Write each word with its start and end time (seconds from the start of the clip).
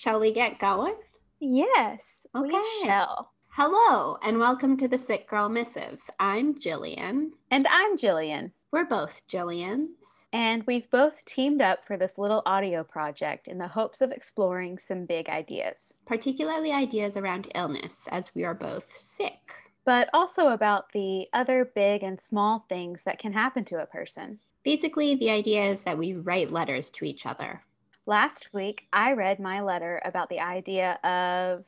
Shall 0.00 0.20
we 0.20 0.32
get 0.32 0.60
going? 0.60 0.94
Yes. 1.40 1.98
Okay. 2.32 2.48
We 2.52 2.84
shall. 2.84 3.32
Hello, 3.48 4.16
and 4.22 4.38
welcome 4.38 4.76
to 4.76 4.86
the 4.86 4.96
Sick 4.96 5.28
Girl 5.28 5.48
Missives. 5.48 6.08
I'm 6.20 6.54
Jillian. 6.54 7.30
And 7.50 7.66
I'm 7.68 7.98
Jillian. 7.98 8.52
We're 8.70 8.84
both 8.84 9.26
Jillians. 9.26 9.88
And 10.32 10.62
we've 10.68 10.88
both 10.92 11.24
teamed 11.24 11.60
up 11.60 11.84
for 11.84 11.96
this 11.96 12.16
little 12.16 12.44
audio 12.46 12.84
project 12.84 13.48
in 13.48 13.58
the 13.58 13.66
hopes 13.66 14.00
of 14.00 14.12
exploring 14.12 14.78
some 14.78 15.04
big 15.04 15.28
ideas, 15.28 15.92
particularly 16.06 16.70
ideas 16.70 17.16
around 17.16 17.50
illness, 17.56 18.06
as 18.12 18.32
we 18.36 18.44
are 18.44 18.54
both 18.54 18.96
sick. 18.96 19.52
but 19.84 20.10
also 20.12 20.48
about 20.48 20.92
the 20.92 21.26
other 21.32 21.72
big 21.74 22.04
and 22.04 22.20
small 22.20 22.66
things 22.68 23.02
that 23.02 23.18
can 23.18 23.32
happen 23.32 23.64
to 23.64 23.82
a 23.82 23.86
person. 23.86 24.38
Basically, 24.62 25.16
the 25.16 25.30
idea 25.30 25.64
is 25.64 25.80
that 25.80 25.96
we 25.98 26.12
write 26.12 26.52
letters 26.52 26.90
to 26.92 27.04
each 27.06 27.26
other. 27.26 27.62
Last 28.08 28.48
week, 28.54 28.86
I 28.90 29.12
read 29.12 29.38
my 29.38 29.60
letter 29.60 30.00
about 30.02 30.30
the 30.30 30.40
idea 30.40 30.92
of. 31.04 31.62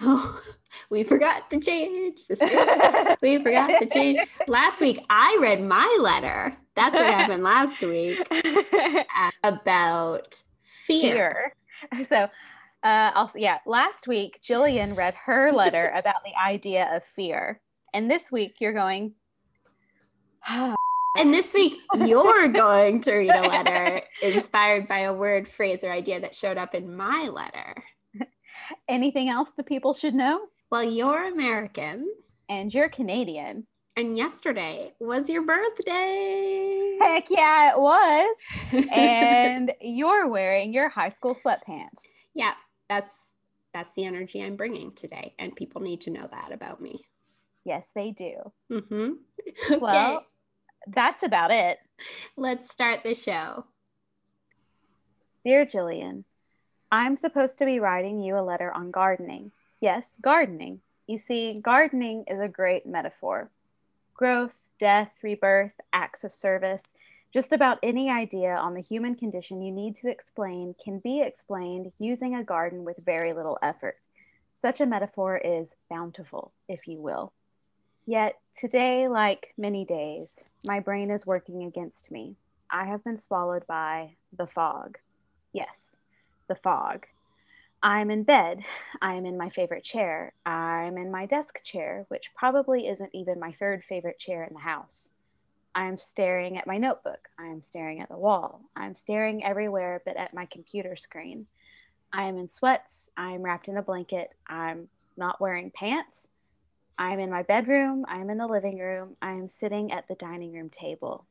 Oh, 0.00 0.40
we 0.88 1.02
forgot 1.02 1.50
to 1.50 1.58
change 1.58 2.28
this 2.28 2.38
week. 2.38 2.52
We 3.22 3.42
forgot 3.42 3.80
to 3.80 3.86
change. 3.86 4.20
Last 4.46 4.80
week, 4.80 5.04
I 5.10 5.36
read 5.40 5.60
my 5.60 5.98
letter. 6.00 6.56
That's 6.76 6.94
what 6.94 7.12
happened 7.12 7.42
last 7.42 7.82
week 7.82 8.20
about 9.42 10.40
fear. 10.86 11.54
fear. 11.90 12.04
So, 12.04 12.16
uh, 12.84 13.10
I'll, 13.12 13.32
yeah, 13.34 13.58
last 13.66 14.06
week, 14.06 14.38
Jillian 14.48 14.96
read 14.96 15.14
her 15.26 15.50
letter 15.50 15.92
about 15.96 16.22
the 16.24 16.40
idea 16.40 16.88
of 16.94 17.02
fear. 17.16 17.60
And 17.92 18.08
this 18.08 18.30
week, 18.30 18.54
you're 18.60 18.72
going, 18.72 19.14
And 21.18 21.32
this 21.32 21.52
week, 21.52 21.78
you're 21.94 22.48
going 22.52 23.00
to 23.02 23.12
read 23.14 23.34
a 23.34 23.42
letter 23.46 24.02
inspired 24.22 24.88
by 24.88 25.00
a 25.00 25.12
word, 25.12 25.46
phrase, 25.46 25.80
or 25.84 25.92
idea 25.92 26.20
that 26.20 26.34
showed 26.34 26.56
up 26.56 26.74
in 26.74 26.96
my 26.96 27.28
letter. 27.32 27.74
anything 28.88 29.28
else 29.28 29.50
the 29.56 29.62
people 29.62 29.92
should 29.94 30.14
know? 30.14 30.40
Well, 30.70 30.82
you're 30.84 31.26
American, 31.28 32.08
And 32.48 32.72
you're 32.72 32.88
Canadian. 32.88 33.66
and 33.96 34.16
yesterday 34.16 34.94
was 35.00 35.28
your 35.28 35.42
birthday. 35.42 36.96
Heck 37.00 37.28
yeah, 37.30 37.72
it 37.74 37.78
was. 37.80 38.36
And 38.90 39.72
you're 39.82 40.28
wearing 40.28 40.72
your 40.72 40.88
high 40.88 41.10
school 41.10 41.34
sweatpants. 41.34 42.04
yeah, 42.34 42.54
that's 42.88 43.26
that's 43.74 43.90
the 43.96 44.04
energy 44.04 44.42
I'm 44.42 44.56
bringing 44.56 44.92
today, 44.94 45.34
and 45.38 45.54
people 45.56 45.80
need 45.82 46.02
to 46.02 46.10
know 46.10 46.28
that 46.30 46.52
about 46.52 46.80
me. 46.82 47.00
Yes, 47.64 47.88
they 47.94 48.10
do. 48.12 48.34
Mm-hmm. 48.70 49.12
Okay, 49.72 49.78
Well, 49.80 50.24
that's 50.86 51.22
about 51.22 51.50
it. 51.50 51.78
let's 52.36 52.70
start 52.70 53.00
the 53.04 53.14
show. 53.14 53.64
Dear 55.44 55.64
Jillian, 55.66 56.24
I'm 56.90 57.16
supposed 57.16 57.58
to 57.58 57.64
be 57.64 57.80
writing 57.80 58.20
you 58.20 58.38
a 58.38 58.42
letter 58.42 58.72
on 58.72 58.90
gardening. 58.90 59.52
Yes, 59.80 60.12
gardening. 60.20 60.80
You 61.06 61.18
see, 61.18 61.60
gardening 61.60 62.24
is 62.28 62.40
a 62.40 62.48
great 62.48 62.86
metaphor. 62.86 63.50
Growth, 64.14 64.58
death, 64.78 65.10
rebirth, 65.22 65.72
acts 65.92 66.22
of 66.22 66.34
service, 66.34 66.84
just 67.32 67.52
about 67.52 67.78
any 67.82 68.10
idea 68.10 68.54
on 68.54 68.74
the 68.74 68.82
human 68.82 69.14
condition 69.14 69.62
you 69.62 69.72
need 69.72 69.96
to 69.96 70.08
explain 70.08 70.74
can 70.82 70.98
be 70.98 71.22
explained 71.22 71.90
using 71.98 72.34
a 72.34 72.44
garden 72.44 72.84
with 72.84 72.98
very 73.04 73.32
little 73.32 73.58
effort. 73.62 73.96
Such 74.60 74.80
a 74.80 74.86
metaphor 74.86 75.38
is 75.38 75.74
bountiful, 75.90 76.52
if 76.68 76.86
you 76.86 77.00
will. 77.00 77.32
Yet, 78.06 78.38
today, 78.58 79.06
like 79.06 79.54
many 79.56 79.84
days, 79.84 80.40
my 80.64 80.80
brain 80.80 81.10
is 81.10 81.26
working 81.26 81.64
against 81.64 82.10
me. 82.10 82.36
I 82.68 82.84
have 82.86 83.04
been 83.04 83.18
swallowed 83.18 83.66
by 83.66 84.16
the 84.36 84.46
fog. 84.46 84.98
Yes, 85.52 85.94
the 86.48 86.56
fog. 86.56 87.06
I'm 87.82 88.10
in 88.10 88.24
bed. 88.24 88.64
I'm 89.00 89.24
in 89.24 89.38
my 89.38 89.50
favorite 89.50 89.84
chair. 89.84 90.32
I'm 90.44 90.98
in 90.98 91.10
my 91.10 91.26
desk 91.26 91.62
chair, 91.62 92.04
which 92.08 92.30
probably 92.34 92.88
isn't 92.88 93.10
even 93.12 93.38
my 93.38 93.52
third 93.52 93.84
favorite 93.88 94.18
chair 94.18 94.44
in 94.44 94.54
the 94.54 94.60
house. 94.60 95.10
I'm 95.74 95.96
staring 95.96 96.58
at 96.58 96.66
my 96.66 96.78
notebook. 96.78 97.28
I'm 97.38 97.62
staring 97.62 98.00
at 98.00 98.08
the 98.08 98.18
wall. 98.18 98.62
I'm 98.76 98.94
staring 98.94 99.44
everywhere 99.44 100.02
but 100.04 100.16
at 100.16 100.34
my 100.34 100.46
computer 100.46 100.96
screen. 100.96 101.46
I 102.12 102.24
am 102.24 102.36
in 102.36 102.48
sweats. 102.48 103.08
I'm 103.16 103.42
wrapped 103.42 103.68
in 103.68 103.76
a 103.76 103.82
blanket. 103.82 104.30
I'm 104.46 104.88
not 105.16 105.40
wearing 105.40 105.70
pants. 105.70 106.26
I'm 106.98 107.18
in 107.18 107.30
my 107.30 107.42
bedroom. 107.42 108.04
I'm 108.08 108.30
in 108.30 108.38
the 108.38 108.46
living 108.46 108.78
room. 108.78 109.16
I 109.20 109.32
am 109.32 109.48
sitting 109.48 109.92
at 109.92 110.08
the 110.08 110.14
dining 110.14 110.52
room 110.52 110.70
table. 110.70 111.26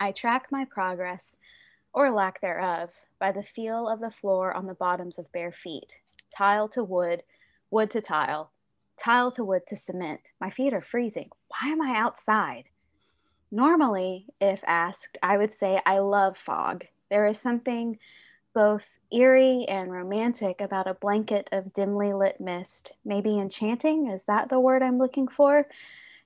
I 0.00 0.12
track 0.12 0.48
my 0.50 0.64
progress, 0.64 1.36
or 1.92 2.10
lack 2.10 2.40
thereof, 2.40 2.90
by 3.18 3.32
the 3.32 3.44
feel 3.54 3.88
of 3.88 4.00
the 4.00 4.10
floor 4.10 4.52
on 4.52 4.66
the 4.66 4.74
bottoms 4.74 5.18
of 5.18 5.30
bare 5.30 5.52
feet, 5.52 5.88
tile 6.36 6.68
to 6.70 6.82
wood, 6.82 7.22
wood 7.70 7.90
to 7.92 8.00
tile, 8.00 8.50
tile 8.98 9.30
to 9.32 9.44
wood 9.44 9.62
to 9.68 9.76
cement. 9.76 10.20
My 10.40 10.50
feet 10.50 10.74
are 10.74 10.82
freezing. 10.82 11.30
Why 11.48 11.70
am 11.70 11.80
I 11.80 11.96
outside? 11.96 12.64
Normally, 13.50 14.26
if 14.40 14.60
asked, 14.66 15.18
I 15.22 15.36
would 15.36 15.54
say 15.54 15.80
I 15.84 15.98
love 15.98 16.36
fog. 16.44 16.84
There 17.10 17.26
is 17.26 17.38
something 17.38 17.98
both 18.54 18.84
eerie 19.12 19.66
and 19.68 19.92
romantic 19.92 20.60
about 20.60 20.86
a 20.86 20.94
blanket 20.94 21.48
of 21.52 21.72
dimly 21.72 22.12
lit 22.12 22.40
mist. 22.40 22.92
Maybe 23.04 23.38
enchanting? 23.38 24.08
Is 24.10 24.24
that 24.24 24.48
the 24.48 24.60
word 24.60 24.82
I'm 24.82 24.96
looking 24.96 25.28
for? 25.28 25.66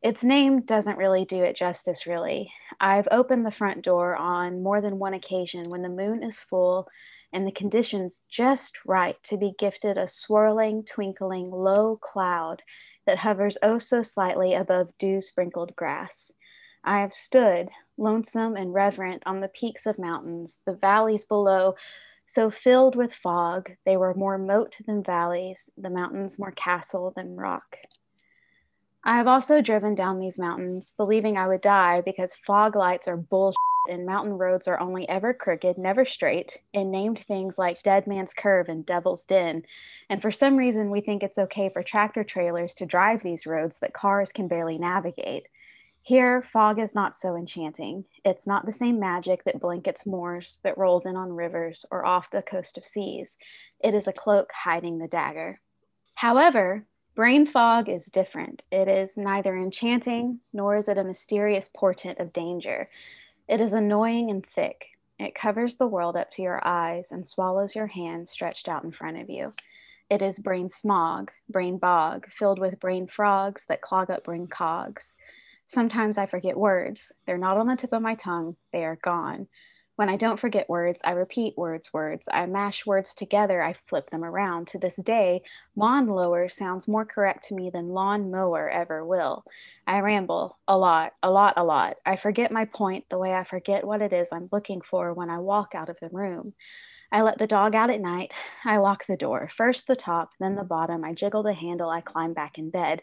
Its 0.03 0.23
name 0.23 0.61
doesn't 0.61 0.99
really 0.99 1.25
do 1.25 1.43
it 1.43 1.57
justice, 1.57 2.07
really. 2.07 2.53
I've 2.81 3.09
opened 3.11 3.45
the 3.45 3.51
front 3.51 3.83
door 3.83 4.15
on 4.15 4.63
more 4.63 4.81
than 4.81 4.99
one 4.99 5.15
occasion 5.15 5.71
when 5.71 5.83
the 5.83 5.89
moon 5.89 6.23
is 6.23 6.39
full 6.39 6.89
and 7.33 7.47
the 7.47 7.53
conditions 7.53 8.21
just 8.29 8.79
right 8.87 9.17
to 9.25 9.37
be 9.37 9.55
gifted 9.59 9.99
a 9.99 10.07
swirling, 10.07 10.85
twinkling, 10.85 11.51
low 11.51 11.97
cloud 11.97 12.63
that 13.07 13.19
hovers 13.19 13.59
oh 13.63 13.79
so 13.79 14.03
slightly 14.03 14.55
above 14.55 14.89
dew 14.99 15.21
sprinkled 15.21 15.75
grass. 15.77 16.33
I 16.85 17.01
have 17.01 17.15
stood, 17.15 17.69
lonesome 17.99 18.55
and 18.55 18.73
reverent, 18.73 19.23
on 19.27 19.41
the 19.41 19.49
peaks 19.49 19.87
of 19.87 19.99
mountains, 19.99 20.59
the 20.67 20.75
valleys 20.75 21.25
below, 21.25 21.75
so 22.27 22.51
filled 22.51 22.97
with 22.97 23.13
fog, 23.15 23.71
they 23.85 23.97
were 23.97 24.15
more 24.15 24.39
moat 24.39 24.75
than 24.87 25.03
valleys, 25.03 25.71
the 25.77 25.91
mountains 25.91 26.39
more 26.39 26.53
castle 26.53 27.13
than 27.15 27.37
rock. 27.37 27.77
I 29.05 29.17
have 29.17 29.29
also 29.29 29.61
driven 29.61 29.95
down 29.95 30.19
these 30.19 30.39
mountains, 30.39 30.91
believing 30.97 31.37
I 31.37 31.47
would 31.47 31.61
die 31.61 32.03
because 32.05 32.35
fog 32.45 32.75
lights 32.75 33.07
are 33.07 33.17
bullshit 33.17 33.57
and 33.89 34.05
mountain 34.05 34.33
roads 34.33 34.67
are 34.67 34.81
only 34.81 35.09
ever 35.09 35.33
crooked, 35.33 35.79
never 35.79 36.05
straight, 36.05 36.59
and 36.75 36.91
named 36.91 37.25
things 37.29 37.57
like 37.57 37.83
Dead 37.85 38.09
Man's 38.09 38.35
Curve 38.35 38.69
and 38.69 38.85
Devil's 38.85 39.23
Den. 39.25 39.63
And 40.11 40.21
for 40.21 40.33
some 40.33 40.57
reason, 40.57 40.91
we 40.91 41.01
think 41.01 41.23
it's 41.23 41.39
okay 41.39 41.69
for 41.69 41.85
tractor 41.85 42.25
trailers 42.25 42.75
to 42.75 42.87
drive 42.87 43.23
these 43.23 43.47
roads 43.47 43.79
that 43.79 43.93
cars 43.95 44.33
can 44.33 44.49
barely 44.49 44.77
navigate. 44.77 45.47
Here, 46.07 46.45
fog 46.53 46.79
is 46.79 46.95
not 46.95 47.19
so 47.19 47.35
enchanting. 47.35 48.05
It's 48.25 48.47
not 48.47 48.65
the 48.65 48.73
same 48.73 49.01
magic 49.01 49.43
that 49.43 49.59
blankets 49.59 50.07
moors, 50.07 50.61
that 50.63 50.79
rolls 50.79 51.05
in 51.05 51.17
on 51.17 51.33
rivers 51.33 51.85
or 51.91 52.07
off 52.07 52.31
the 52.31 52.43
coast 52.43 52.79
of 52.79 52.87
seas. 52.87 53.37
It 53.81 53.93
is 53.93 54.07
a 54.07 54.13
cloak 54.13 54.53
hiding 54.53 54.99
the 54.99 55.09
dagger. 55.09 55.61
However, 56.15 56.87
brain 57.17 57.45
fog 57.51 57.89
is 57.89 58.05
different. 58.05 58.63
It 58.71 58.87
is 58.87 59.17
neither 59.17 59.57
enchanting 59.57 60.39
nor 60.53 60.77
is 60.77 60.87
it 60.87 60.97
a 60.97 61.03
mysterious 61.03 61.69
portent 61.77 62.21
of 62.21 62.33
danger. 62.33 62.89
It 63.49 63.61
is 63.61 63.73
annoying 63.73 64.31
and 64.31 64.47
thick. 64.55 64.87
It 65.19 65.35
covers 65.35 65.75
the 65.75 65.89
world 65.89 66.17
up 66.17 66.31
to 66.35 66.43
your 66.43 66.65
eyes 66.65 67.09
and 67.11 67.27
swallows 67.27 67.75
your 67.75 67.89
hand 67.89 68.29
stretched 68.29 68.69
out 68.69 68.85
in 68.85 68.93
front 68.93 69.21
of 69.21 69.29
you. 69.29 69.55
It 70.09 70.23
is 70.23 70.39
brain 70.39 70.71
smog, 70.71 71.33
brain 71.49 71.79
bog, 71.79 72.29
filled 72.31 72.61
with 72.61 72.79
brain 72.79 73.09
frogs 73.09 73.65
that 73.69 73.83
clog 73.83 74.09
up 74.09 74.23
brain 74.23 74.47
cogs. 74.47 75.17
Sometimes 75.69 76.19
I 76.19 76.27
forget 76.27 76.57
words. 76.57 77.13
They're 77.27 77.39
not 77.39 77.57
on 77.57 77.67
the 77.67 77.77
tip 77.77 77.93
of 77.93 78.03
my 78.03 78.15
tongue, 78.15 78.57
they 78.73 78.85
are 78.85 78.97
gone. 78.97 79.49
When 79.97 80.11
I 80.11 80.17
don't 80.17 80.39
forget 80.39 80.69
words, 80.69 81.01
I 81.05 81.13
repeat 81.13 81.57
words, 81.57 81.91
words. 81.91 82.27
I 82.31 82.45
mash 82.45 82.85
words 82.85 83.15
together, 83.15 83.63
I 83.63 83.75
flip 83.89 84.11
them 84.11 84.25
around. 84.25 84.69
To 84.69 84.79
this 84.79 84.97
day, 84.97 85.41
lawn 85.75 86.07
lower 86.07 86.51
sounds 86.51 86.87
more 86.87 87.07
correct 87.07 87.49
to 87.49 87.55
me 87.55 87.71
than 87.71 87.89
lawn 87.89 88.31
mower 88.31 88.69
ever 88.69 89.07
will. 89.07 89.45
I 89.87 90.01
ramble 90.01 90.59
a 90.69 90.77
lot, 90.77 91.15
a 91.23 91.31
lot, 91.31 91.55
a 91.57 91.65
lot. 91.65 91.97
I 92.05 92.17
forget 92.17 92.53
my 92.53 92.67
point 92.67 93.07
the 93.09 93.17
way 93.19 93.33
I 93.33 93.45
forget 93.45 93.87
what 93.87 94.03
it 94.03 94.13
is 94.13 94.29
I'm 94.31 94.51
looking 94.53 94.83
for 94.83 95.15
when 95.15 95.31
I 95.31 95.39
walk 95.39 95.75
out 95.75 95.89
of 95.89 95.97
the 96.01 96.11
room. 96.11 96.53
I 97.11 97.23
let 97.23 97.39
the 97.39 97.47
dog 97.47 97.75
out 97.75 97.89
at 97.89 98.01
night. 98.01 98.33
I 98.67 98.77
lock 98.77 99.07
the 99.07 99.17
door, 99.17 99.49
first 99.57 99.87
the 99.87 99.97
top, 99.97 100.31
then 100.39 100.57
the 100.57 100.65
bottom. 100.65 101.05
I 101.05 101.15
jiggle 101.15 101.43
the 101.43 101.55
handle. 101.55 101.89
I 101.89 102.03
climb 102.03 102.35
back 102.35 102.59
in 102.59 102.69
bed. 102.69 103.01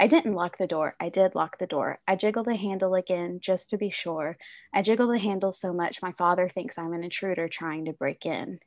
I 0.00 0.06
didn't 0.06 0.34
lock 0.34 0.58
the 0.58 0.68
door. 0.68 0.94
I 1.00 1.08
did 1.08 1.34
lock 1.34 1.58
the 1.58 1.66
door. 1.66 1.98
I 2.06 2.14
jiggle 2.14 2.44
the 2.44 2.54
handle 2.54 2.94
again 2.94 3.40
just 3.42 3.68
to 3.70 3.76
be 3.76 3.90
sure. 3.90 4.38
I 4.72 4.80
jiggle 4.80 5.08
the 5.08 5.18
handle 5.18 5.52
so 5.52 5.72
much 5.72 6.00
my 6.00 6.12
father 6.12 6.48
thinks 6.48 6.78
I'm 6.78 6.92
an 6.92 7.02
intruder 7.02 7.48
trying 7.48 7.86
to 7.86 7.92
break 7.92 8.24
in. 8.24 8.60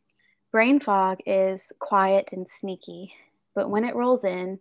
Brain 0.52 0.82
fog 0.82 1.20
is 1.26 1.72
quiet 1.80 2.28
and 2.34 2.50
sneaky, 2.50 3.14
but 3.56 3.70
when 3.70 3.86
it 3.86 3.96
rolls 3.96 4.26
in, 4.26 4.60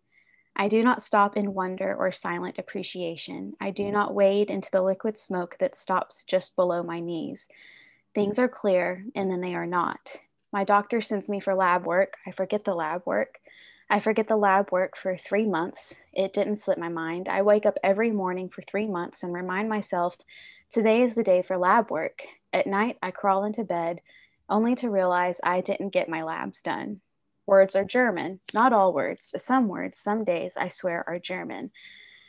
I 0.54 0.68
do 0.68 0.84
not 0.84 1.02
stop 1.02 1.36
in 1.36 1.54
wonder 1.54 1.96
or 1.96 2.12
silent 2.12 2.58
appreciation. 2.58 3.54
I 3.60 3.72
do 3.72 3.90
not 3.90 4.14
wade 4.14 4.48
into 4.48 4.68
the 4.70 4.82
liquid 4.82 5.18
smoke 5.18 5.56
that 5.58 5.76
stops 5.76 6.22
just 6.28 6.54
below 6.54 6.84
my 6.84 7.00
knees. 7.00 7.48
Things 8.14 8.38
are 8.38 8.48
clear 8.48 9.04
and 9.16 9.28
then 9.28 9.40
they 9.40 9.56
are 9.56 9.66
not. 9.66 9.98
My 10.52 10.62
doctor 10.62 11.00
sends 11.00 11.28
me 11.28 11.40
for 11.40 11.54
lab 11.56 11.84
work. 11.84 12.14
I 12.26 12.30
forget 12.30 12.64
the 12.64 12.74
lab 12.74 13.02
work. 13.06 13.39
I 13.92 13.98
forget 13.98 14.28
the 14.28 14.36
lab 14.36 14.70
work 14.70 14.96
for 14.96 15.18
three 15.18 15.46
months. 15.46 15.96
It 16.12 16.32
didn't 16.32 16.58
slip 16.58 16.78
my 16.78 16.88
mind. 16.88 17.26
I 17.28 17.42
wake 17.42 17.66
up 17.66 17.76
every 17.82 18.12
morning 18.12 18.48
for 18.48 18.62
three 18.62 18.86
months 18.86 19.24
and 19.24 19.32
remind 19.32 19.68
myself 19.68 20.14
today 20.70 21.02
is 21.02 21.16
the 21.16 21.24
day 21.24 21.42
for 21.42 21.58
lab 21.58 21.90
work. 21.90 22.22
At 22.52 22.68
night, 22.68 22.98
I 23.02 23.10
crawl 23.10 23.44
into 23.44 23.64
bed 23.64 24.00
only 24.48 24.76
to 24.76 24.90
realize 24.90 25.40
I 25.42 25.60
didn't 25.60 25.92
get 25.92 26.08
my 26.08 26.22
labs 26.22 26.62
done. 26.62 27.00
Words 27.46 27.74
are 27.74 27.84
German, 27.84 28.38
not 28.54 28.72
all 28.72 28.92
words, 28.94 29.26
but 29.32 29.42
some 29.42 29.66
words, 29.66 29.98
some 29.98 30.22
days, 30.22 30.52
I 30.56 30.68
swear, 30.68 31.02
are 31.08 31.18
German. 31.18 31.72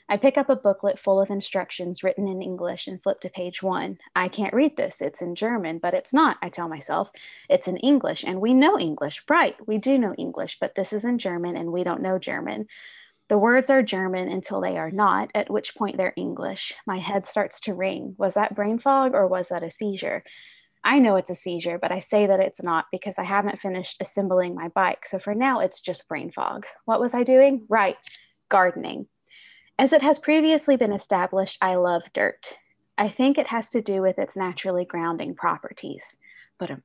I 0.09 0.17
pick 0.17 0.37
up 0.37 0.49
a 0.49 0.55
booklet 0.55 0.99
full 0.99 1.21
of 1.21 1.29
instructions 1.29 2.03
written 2.03 2.27
in 2.27 2.41
English 2.41 2.87
and 2.87 3.01
flip 3.01 3.21
to 3.21 3.29
page 3.29 3.63
one. 3.63 3.97
I 4.15 4.27
can't 4.27 4.53
read 4.53 4.75
this. 4.75 4.97
It's 4.99 5.21
in 5.21 5.35
German, 5.35 5.79
but 5.79 5.93
it's 5.93 6.13
not, 6.13 6.37
I 6.41 6.49
tell 6.49 6.67
myself. 6.67 7.09
It's 7.49 7.67
in 7.67 7.77
English, 7.77 8.23
and 8.23 8.41
we 8.41 8.53
know 8.53 8.77
English. 8.77 9.23
Right, 9.29 9.55
we 9.65 9.77
do 9.77 9.97
know 9.97 10.13
English, 10.17 10.57
but 10.59 10.75
this 10.75 10.91
is 10.93 11.05
in 11.05 11.17
German, 11.17 11.55
and 11.55 11.71
we 11.71 11.83
don't 11.83 12.01
know 12.01 12.19
German. 12.19 12.67
The 13.31 13.37
words 13.37 13.69
are 13.69 13.81
German 13.81 14.27
until 14.27 14.59
they 14.59 14.77
are 14.77 14.91
not, 14.91 15.31
at 15.33 15.49
which 15.49 15.75
point 15.75 15.95
they're 15.95 16.11
English. 16.17 16.73
My 16.85 16.99
head 16.99 17.25
starts 17.25 17.61
to 17.61 17.73
ring. 17.73 18.13
Was 18.17 18.33
that 18.33 18.55
brain 18.55 18.77
fog 18.77 19.13
or 19.13 19.25
was 19.25 19.47
that 19.47 19.63
a 19.63 19.71
seizure? 19.71 20.25
I 20.83 20.99
know 20.99 21.15
it's 21.15 21.29
a 21.29 21.35
seizure, 21.35 21.79
but 21.79 21.93
I 21.93 22.01
say 22.01 22.27
that 22.27 22.41
it's 22.41 22.61
not 22.61 22.87
because 22.91 23.17
I 23.17 23.23
haven't 23.23 23.61
finished 23.61 24.01
assembling 24.01 24.53
my 24.53 24.67
bike. 24.67 25.05
So 25.05 25.17
for 25.17 25.33
now, 25.33 25.61
it's 25.61 25.79
just 25.79 26.09
brain 26.09 26.31
fog. 26.31 26.65
What 26.83 26.99
was 26.99 27.13
I 27.13 27.23
doing? 27.23 27.65
Right, 27.69 27.95
gardening. 28.49 29.07
As 29.79 29.93
it 29.93 30.01
has 30.01 30.19
previously 30.19 30.77
been 30.77 30.93
established, 30.93 31.57
I 31.61 31.75
love 31.75 32.03
dirt. 32.13 32.57
I 32.97 33.09
think 33.09 33.37
it 33.37 33.47
has 33.47 33.67
to 33.69 33.81
do 33.81 34.01
with 34.01 34.19
its 34.19 34.35
naturally 34.35 34.85
grounding 34.85 35.33
properties. 35.33 36.03
But 36.59 36.71
um, 36.71 36.83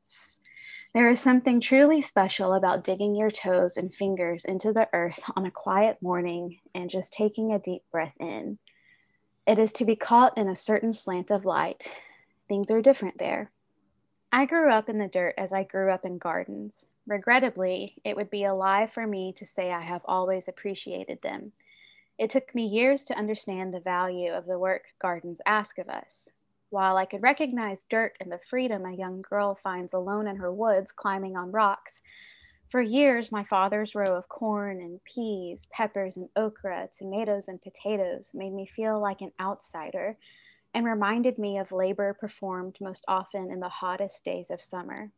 there 0.94 1.11
is 1.11 1.21
something 1.21 1.61
truly 1.61 2.00
special 2.00 2.55
about 2.55 2.85
digging 2.85 3.15
your 3.15 3.31
toes 3.31 3.77
and 3.77 3.94
fingers 3.94 4.47
into 4.47 4.73
the 4.73 4.88
earth 4.94 5.21
on 5.37 5.44
a 5.44 5.50
quiet 5.50 5.99
morning 6.00 6.61
and 6.75 6.88
just 6.88 7.12
taking 7.12 7.53
a 7.53 7.59
deep 7.59 7.83
breath 7.93 8.15
in. 8.19 8.59
It 9.47 9.59
is 9.59 9.73
to 9.75 9.85
be 9.85 9.94
caught 9.94 10.38
in 10.38 10.49
a 10.49 10.56
certain 10.56 10.94
slant 10.94 11.31
of 11.31 11.44
light. 11.44 11.83
Things 12.49 12.71
are 12.71 12.81
different 12.81 13.19
there. 13.19 13.50
I 14.33 14.47
grew 14.47 14.71
up 14.71 14.88
in 14.88 14.99
the 14.99 15.06
dirt 15.06 15.35
as 15.37 15.53
I 15.53 15.65
grew 15.65 15.91
up 15.91 16.05
in 16.05 16.19
gardens. 16.19 16.87
Regrettably, 17.06 17.97
it 18.05 18.17
would 18.17 18.31
be 18.31 18.44
a 18.44 18.55
lie 18.55 18.91
for 18.93 19.06
me 19.06 19.35
to 19.38 19.47
say 19.47 19.71
I 19.71 19.83
have 19.83 20.03
always 20.06 20.49
appreciated 20.49 21.21
them. 21.23 21.53
It 22.18 22.30
took 22.30 22.54
me 22.54 22.66
years 22.66 23.04
to 23.04 23.18
understand 23.18 23.74
the 23.74 23.80
value 23.80 24.32
of 24.32 24.46
the 24.46 24.58
work 24.58 24.84
gardens 24.98 25.40
ask 25.44 25.76
of 25.76 25.90
us. 25.90 26.30
While 26.70 26.96
I 26.96 27.04
could 27.04 27.22
recognize 27.22 27.84
dirt 27.90 28.16
and 28.20 28.32
the 28.32 28.40
freedom 28.48 28.86
a 28.86 28.92
young 28.92 29.20
girl 29.20 29.58
finds 29.62 29.92
alone 29.92 30.26
in 30.26 30.36
her 30.36 30.52
woods 30.52 30.92
climbing 30.92 31.36
on 31.36 31.52
rocks, 31.52 32.00
for 32.70 32.80
years 32.80 33.30
my 33.30 33.44
father's 33.44 33.94
row 33.94 34.16
of 34.16 34.28
corn 34.28 34.80
and 34.80 35.04
peas, 35.04 35.66
peppers 35.70 36.16
and 36.16 36.28
okra, 36.36 36.88
tomatoes 36.98 37.48
and 37.48 37.60
potatoes 37.62 38.32
made 38.34 38.52
me 38.52 38.66
feel 38.66 38.98
like 38.98 39.20
an 39.20 39.32
outsider 39.38 40.16
and 40.74 40.86
reminded 40.86 41.38
me 41.38 41.58
of 41.58 41.70
labor 41.70 42.14
performed 42.14 42.76
most 42.80 43.04
often 43.06 43.50
in 43.50 43.60
the 43.60 43.68
hottest 43.68 44.24
days 44.24 44.50
of 44.50 44.62
summer. 44.62 45.10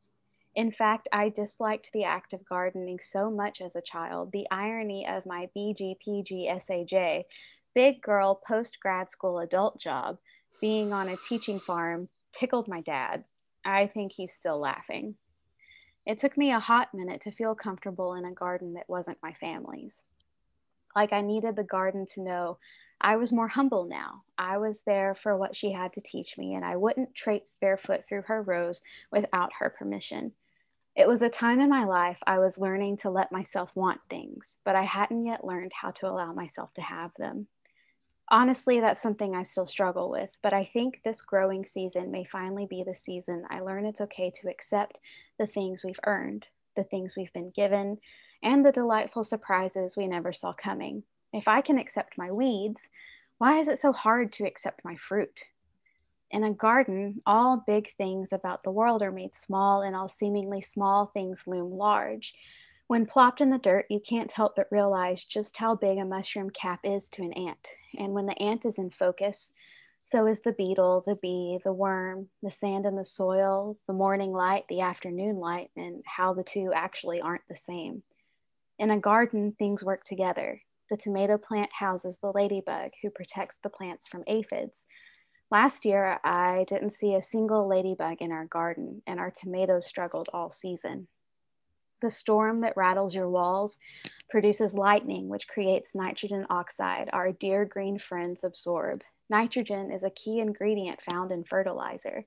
In 0.54 0.72
fact, 0.72 1.08
I 1.12 1.28
disliked 1.28 1.88
the 1.92 2.04
act 2.04 2.32
of 2.32 2.44
gardening 2.44 2.98
so 3.00 3.30
much 3.30 3.60
as 3.60 3.76
a 3.76 3.82
child. 3.82 4.32
The 4.32 4.46
irony 4.50 5.06
of 5.06 5.26
my 5.26 5.48
BGPG 5.56 6.50
SAJ, 6.50 7.24
big 7.74 8.02
girl 8.02 8.40
post 8.46 8.78
grad 8.80 9.10
school 9.10 9.38
adult 9.38 9.78
job, 9.78 10.18
being 10.60 10.92
on 10.92 11.08
a 11.08 11.16
teaching 11.28 11.60
farm, 11.60 12.08
tickled 12.32 12.66
my 12.66 12.80
dad. 12.80 13.24
I 13.64 13.86
think 13.86 14.12
he's 14.12 14.32
still 14.32 14.58
laughing. 14.58 15.14
It 16.06 16.18
took 16.18 16.36
me 16.36 16.52
a 16.52 16.58
hot 16.58 16.94
minute 16.94 17.20
to 17.22 17.30
feel 17.30 17.54
comfortable 17.54 18.14
in 18.14 18.24
a 18.24 18.32
garden 18.32 18.74
that 18.74 18.88
wasn't 18.88 19.18
my 19.22 19.34
family's. 19.34 20.02
Like 20.96 21.12
I 21.12 21.20
needed 21.20 21.54
the 21.54 21.64
garden 21.64 22.06
to 22.14 22.22
know 22.22 22.58
I 23.00 23.16
was 23.16 23.32
more 23.32 23.48
humble 23.48 23.84
now. 23.84 24.24
I 24.36 24.58
was 24.58 24.82
there 24.82 25.14
for 25.14 25.36
what 25.36 25.54
she 25.54 25.72
had 25.72 25.92
to 25.92 26.00
teach 26.00 26.36
me, 26.36 26.54
and 26.54 26.64
I 26.64 26.76
wouldn't 26.76 27.14
traipse 27.14 27.56
barefoot 27.60 28.04
through 28.08 28.22
her 28.22 28.42
rows 28.42 28.82
without 29.12 29.52
her 29.58 29.70
permission. 29.70 30.32
It 30.96 31.06
was 31.06 31.22
a 31.22 31.28
time 31.28 31.60
in 31.60 31.70
my 31.70 31.84
life 31.84 32.18
I 32.26 32.40
was 32.40 32.58
learning 32.58 32.96
to 32.98 33.10
let 33.10 33.30
myself 33.30 33.70
want 33.76 34.00
things, 34.10 34.56
but 34.64 34.74
I 34.74 34.82
hadn't 34.82 35.26
yet 35.26 35.44
learned 35.44 35.72
how 35.72 35.92
to 35.92 36.08
allow 36.08 36.32
myself 36.32 36.74
to 36.74 36.82
have 36.82 37.12
them. 37.16 37.46
Honestly, 38.30 38.80
that's 38.80 39.00
something 39.00 39.34
I 39.34 39.44
still 39.44 39.68
struggle 39.68 40.10
with, 40.10 40.30
but 40.42 40.52
I 40.52 40.68
think 40.72 41.00
this 41.04 41.22
growing 41.22 41.64
season 41.64 42.10
may 42.10 42.24
finally 42.24 42.66
be 42.66 42.82
the 42.82 42.96
season 42.96 43.44
I 43.48 43.60
learn 43.60 43.86
it's 43.86 44.00
okay 44.02 44.32
to 44.42 44.50
accept 44.50 44.98
the 45.38 45.46
things 45.46 45.84
we've 45.84 46.00
earned, 46.04 46.46
the 46.76 46.84
things 46.84 47.14
we've 47.16 47.32
been 47.32 47.52
given, 47.54 47.98
and 48.42 48.66
the 48.66 48.72
delightful 48.72 49.22
surprises 49.22 49.96
we 49.96 50.08
never 50.08 50.32
saw 50.32 50.52
coming. 50.52 51.04
If 51.32 51.46
I 51.46 51.60
can 51.60 51.78
accept 51.78 52.19
my 52.19 52.32
weeds, 52.32 52.88
why 53.38 53.60
is 53.60 53.69
it 53.69 53.78
so 53.78 53.92
hard 53.92 54.32
to 54.34 54.46
accept 54.46 54.84
my 54.84 54.96
fruit? 54.96 55.38
In 56.30 56.44
a 56.44 56.52
garden, 56.52 57.22
all 57.26 57.62
big 57.66 57.94
things 57.96 58.32
about 58.32 58.62
the 58.62 58.70
world 58.70 59.02
are 59.02 59.12
made 59.12 59.34
small, 59.34 59.82
and 59.82 59.96
all 59.96 60.08
seemingly 60.08 60.60
small 60.60 61.06
things 61.06 61.40
loom 61.46 61.72
large. 61.72 62.34
When 62.86 63.06
plopped 63.06 63.40
in 63.40 63.50
the 63.50 63.58
dirt, 63.58 63.86
you 63.90 64.00
can't 64.00 64.32
help 64.32 64.56
but 64.56 64.72
realize 64.72 65.25
just 65.25 65.56
how 65.56 65.75
big 65.75 65.98
a 65.98 66.04
mushroom 66.04 66.50
cap 66.50 66.80
is 66.84 67.08
to 67.10 67.22
an 67.22 67.34
ant. 67.34 67.69
And 67.98 68.14
when 68.14 68.26
the 68.26 68.40
ant 68.42 68.64
is 68.64 68.78
in 68.78 68.90
focus, 68.90 69.52
so 70.04 70.26
is 70.26 70.40
the 70.40 70.52
beetle, 70.52 71.04
the 71.06 71.16
bee, 71.16 71.58
the 71.62 71.72
worm, 71.72 72.28
the 72.42 72.50
sand 72.50 72.86
in 72.86 72.96
the 72.96 73.04
soil, 73.04 73.76
the 73.86 73.92
morning 73.92 74.32
light, 74.32 74.64
the 74.69 74.81
afternoon 74.81 75.36
light, 75.36 75.70
and 75.76 76.02
how 76.06 76.32
the 76.32 76.42
two 76.42 76.72
actually 76.74 77.20
aren't 77.20 77.46
the 77.46 77.56
same. 77.56 78.02
In 78.78 78.90
a 78.90 78.98
garden, 78.98 79.54
things 79.58 79.84
work 79.84 80.04
together. 80.04 80.62
The 80.90 80.96
tomato 80.96 81.37
plant 81.37 81.70
houses 81.73 82.19
the 82.23 82.32
ladybug 82.32 82.93
who 83.02 83.11
protects 83.11 83.58
the 83.62 83.69
plants 83.69 84.06
from 84.06 84.25
aphids. 84.26 84.87
Last 85.50 85.85
year, 85.85 86.19
I 86.25 86.64
didn't 86.69 86.90
see 86.90 87.14
a 87.14 87.23
single 87.23 87.67
ladybug 87.67 88.20
in 88.20 88.32
our 88.32 88.46
garden, 88.46 89.02
and 89.06 89.19
our 89.19 89.31
tomatoes 89.31 89.87
struggled 89.87 90.29
all 90.32 90.50
season. 90.50 91.08
The 92.00 92.11
storm 92.11 92.61
that 92.61 92.76
rattles 92.76 93.14
your 93.14 93.29
walls 93.29 93.76
produces 94.31 94.73
lightning, 94.73 95.29
which 95.29 95.49
creates 95.49 95.94
nitrogen 95.94 96.46
oxide 96.49 97.11
our 97.12 97.32
dear 97.32 97.64
green 97.64 97.99
friends 97.99 98.44
absorb. 98.44 99.02
Nitrogen 99.29 99.91
is 99.91 100.05
a 100.05 100.11
key 100.11 100.41
ingredient 100.41 101.00
found 101.02 101.32
in 101.32 101.44
fertilizer. 101.44 102.25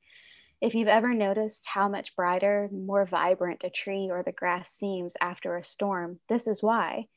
If 0.61 0.75
you've 0.75 0.87
ever 0.87 1.13
noticed 1.13 1.63
how 1.65 1.87
much 1.87 2.15
brighter, 2.15 2.69
more 2.71 3.05
vibrant 3.05 3.61
a 3.63 3.69
tree 3.69 4.09
or 4.11 4.21
the 4.21 4.31
grass 4.31 4.69
seems 4.71 5.13
after 5.19 5.57
a 5.57 5.63
storm, 5.63 6.19
this 6.27 6.45
is 6.45 6.61
why. 6.61 7.07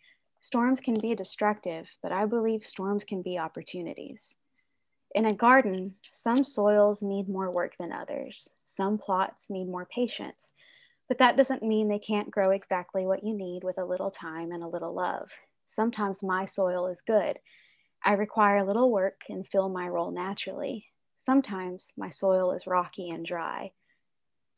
Storms 0.45 0.79
can 0.79 1.01
be 1.01 1.15
destructive, 1.15 1.89
but 2.03 2.13
I 2.13 2.27
believe 2.27 2.67
storms 2.67 3.03
can 3.03 3.23
be 3.23 3.39
opportunities. 3.39 4.35
In 5.15 5.25
a 5.25 5.33
garden, 5.33 5.95
some 6.13 6.45
soils 6.45 7.03
need 7.03 7.31
more 7.31 7.51
work 7.51 7.73
than 7.79 7.93
others. 7.93 8.53
Some 8.63 8.99
plots 8.99 9.49
need 9.49 9.69
more 9.69 9.87
patience, 9.87 10.53
but 11.09 11.17
that 11.17 11.39
doesn't 11.39 11.63
mean 11.63 11.89
they 11.89 11.99
can't 11.99 12.31
grow 12.31 12.51
exactly 12.51 13.07
what 13.07 13.25
you 13.25 13.35
need 13.35 13.65
with 13.65 13.79
a 13.79 13.87
little 13.87 14.11
time 14.11 14.53
and 14.53 14.63
a 14.63 14.69
little 14.69 14.93
love. 14.93 15.31
Sometimes 15.65 16.23
my 16.23 16.45
soil 16.45 16.89
is 16.89 17.01
good. 17.01 17.39
I 18.05 18.13
require 18.13 18.67
little 18.67 18.93
work 18.93 19.23
and 19.31 19.49
fill 19.49 19.71
my 19.71 19.89
role 19.89 20.11
naturally. 20.11 20.89
Sometimes 21.17 21.89
my 21.97 22.11
soil 22.11 22.53
is 22.53 22.67
rocky 22.67 23.09
and 23.09 23.25
dry. 23.25 23.73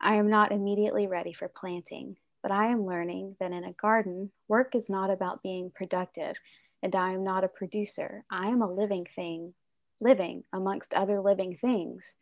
I 0.00 0.16
am 0.16 0.28
not 0.28 0.50
immediately 0.50 1.06
ready 1.06 1.32
for 1.32 1.46
planting, 1.46 2.16
but 2.46 2.54
I 2.54 2.66
am 2.66 2.86
learning 2.86 3.34
that 3.40 3.50
in 3.50 3.64
a 3.64 3.72
garden, 3.72 4.30
work 4.46 4.76
is 4.76 4.88
not 4.88 5.10
about 5.10 5.42
being 5.42 5.72
productive, 5.74 6.36
and 6.80 6.94
I 6.94 7.10
am 7.10 7.24
not 7.24 7.42
a 7.42 7.48
producer. 7.48 8.22
I 8.30 8.46
am 8.46 8.62
a 8.62 8.72
living 8.72 9.04
thing 9.16 9.52
living 10.00 10.44
amongst 10.52 10.94
other 10.94 11.20
living 11.20 11.58
things. 11.60 12.14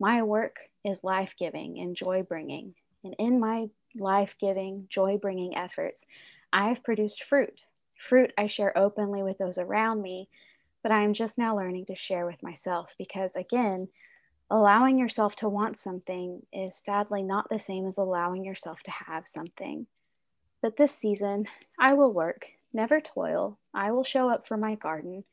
My 0.00 0.24
work 0.24 0.56
is 0.84 1.04
life 1.04 1.34
giving 1.38 1.78
and 1.78 1.94
joy 1.94 2.24
bringing. 2.28 2.74
And 3.04 3.14
in 3.20 3.38
my 3.38 3.68
life 3.94 4.34
giving, 4.40 4.88
joy 4.90 5.18
bringing 5.18 5.56
efforts, 5.56 6.04
I 6.52 6.70
have 6.70 6.82
produced 6.82 7.22
fruit. 7.22 7.60
Fruit 7.96 8.32
I 8.36 8.48
share 8.48 8.76
openly 8.76 9.22
with 9.22 9.38
those 9.38 9.56
around 9.56 10.02
me, 10.02 10.28
but 10.82 10.90
I 10.90 11.04
am 11.04 11.14
just 11.14 11.38
now 11.38 11.56
learning 11.56 11.86
to 11.86 11.94
share 11.94 12.26
with 12.26 12.42
myself 12.42 12.90
because, 12.98 13.36
again, 13.36 13.86
allowing 14.50 14.98
yourself 14.98 15.36
to 15.36 15.48
want 15.48 15.78
something 15.78 16.42
is 16.52 16.76
sadly 16.76 17.22
not 17.22 17.48
the 17.48 17.60
same 17.60 17.86
as 17.86 17.98
allowing 17.98 18.44
yourself 18.44 18.80
to 18.84 18.90
have 18.90 19.26
something. 19.26 19.86
But 20.62 20.76
this 20.76 20.94
season, 20.94 21.46
I 21.78 21.94
will 21.94 22.12
work, 22.12 22.46
never 22.72 23.00
toil. 23.00 23.58
I 23.72 23.92
will 23.92 24.04
show 24.04 24.28
up 24.28 24.46
for 24.46 24.56
my 24.56 24.74
garden 24.74 25.24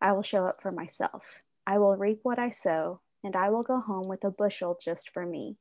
I 0.00 0.12
will 0.12 0.22
show 0.22 0.46
up 0.46 0.62
for 0.62 0.72
myself. 0.72 1.42
I 1.66 1.78
will 1.78 1.96
reap 1.96 2.20
what 2.22 2.38
I 2.38 2.50
sow, 2.50 3.00
and 3.22 3.36
I 3.36 3.50
will 3.50 3.62
go 3.62 3.80
home 3.80 4.08
with 4.08 4.24
a 4.24 4.30
bushel 4.30 4.78
just 4.82 5.10
for 5.10 5.26
me. 5.26 5.56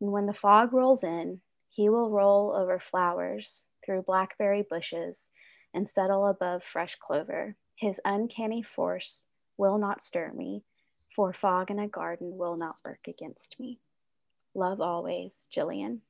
And 0.00 0.12
when 0.12 0.26
the 0.26 0.34
fog 0.34 0.74
rolls 0.74 1.02
in, 1.02 1.40
he 1.70 1.88
will 1.88 2.10
roll 2.10 2.54
over 2.54 2.78
flowers, 2.78 3.64
through 3.84 4.02
blackberry 4.02 4.66
bushes, 4.68 5.28
and 5.72 5.88
settle 5.88 6.26
above 6.26 6.64
fresh 6.64 6.96
clover. 6.96 7.56
His 7.76 8.00
uncanny 8.04 8.62
force 8.62 9.24
will 9.56 9.78
not 9.78 10.02
stir 10.02 10.32
me, 10.32 10.62
for 11.16 11.32
fog 11.32 11.70
in 11.70 11.78
a 11.78 11.88
garden 11.88 12.36
will 12.36 12.56
not 12.56 12.76
work 12.84 13.08
against 13.08 13.58
me. 13.58 13.80
Love 14.54 14.80
always, 14.82 15.32
Jillian. 15.52 16.00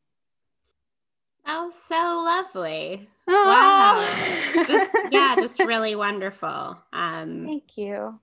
Oh, 1.47 1.73
so 1.89 2.23
lovely. 2.25 3.09
Aw. 3.29 4.55
Wow. 4.57 4.65
Just 4.65 4.93
yeah, 5.13 5.37
just 5.37 5.61
really 5.65 5.95
wonderful. 5.95 6.77
Um 6.93 7.45
Thank 7.47 7.77
you. 7.77 8.19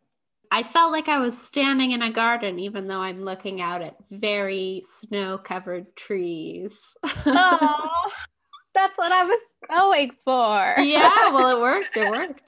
I 0.51 0.61
felt 0.61 0.91
like 0.91 1.07
I 1.07 1.17
was 1.17 1.35
standing 1.37 1.93
in 1.93 2.01
a 2.01 2.11
garden 2.11 2.59
even 2.59 2.87
though 2.87 2.99
I'm 2.99 3.23
looking 3.23 3.59
out 3.61 3.81
at 3.81 3.95
very 4.11 4.83
snow-covered 4.99 5.95
trees. 5.95 6.79
Oh, 7.25 7.89
that's 8.75 8.97
what 8.97 9.11
I 9.11 9.23
was 9.23 9.39
going 9.69 10.11
for. 10.25 10.75
yeah, 10.79 11.31
well 11.31 11.55
it 11.57 11.61
worked. 11.61 11.95
It 11.97 12.09
worked. 12.09 12.43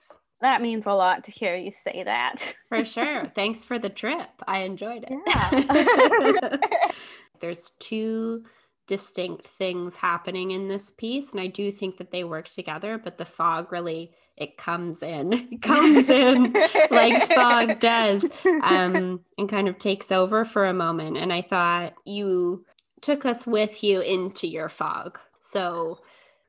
That 0.46 0.62
means 0.62 0.86
a 0.86 0.94
lot 0.94 1.24
to 1.24 1.32
hear 1.32 1.56
you 1.56 1.72
say 1.72 2.04
that. 2.04 2.56
For 2.70 2.86
sure. 2.86 3.32
Thanks 3.34 3.66
for 3.66 3.80
the 3.80 3.90
trip. 3.90 4.30
I 4.48 4.60
enjoyed 4.60 5.04
it. 5.08 5.18
Yeah. 5.28 6.58
There's 7.42 7.72
two 7.80 8.44
distinct 8.88 9.48
things 9.48 9.96
happening 9.96 10.52
in 10.52 10.68
this 10.68 10.92
piece, 10.92 11.32
and 11.32 11.42
I 11.42 11.48
do 11.48 11.72
think 11.72 11.98
that 11.98 12.12
they 12.12 12.24
work 12.24 12.48
together, 12.48 13.00
but 13.00 13.18
the 13.18 13.26
fog 13.26 13.72
really 13.72 14.12
it 14.38 14.58
comes 14.58 15.02
in. 15.02 15.34
It 15.34 15.62
comes 15.62 16.10
in 16.10 16.54
like 16.92 17.24
fog 17.24 17.80
does. 17.80 18.26
Um, 18.46 19.22
and 19.38 19.50
kind 19.50 19.68
of 19.68 19.80
takes 19.80 20.12
over 20.12 20.44
for 20.46 20.66
a 20.66 20.74
moment. 20.74 21.18
And 21.18 21.32
I 21.32 21.42
thought 21.42 21.94
you 22.04 22.66
took 23.02 23.26
us 23.26 23.48
with 23.48 23.82
you 23.82 24.02
into 24.02 24.46
your 24.46 24.68
fog. 24.68 25.20
So 25.40 26.00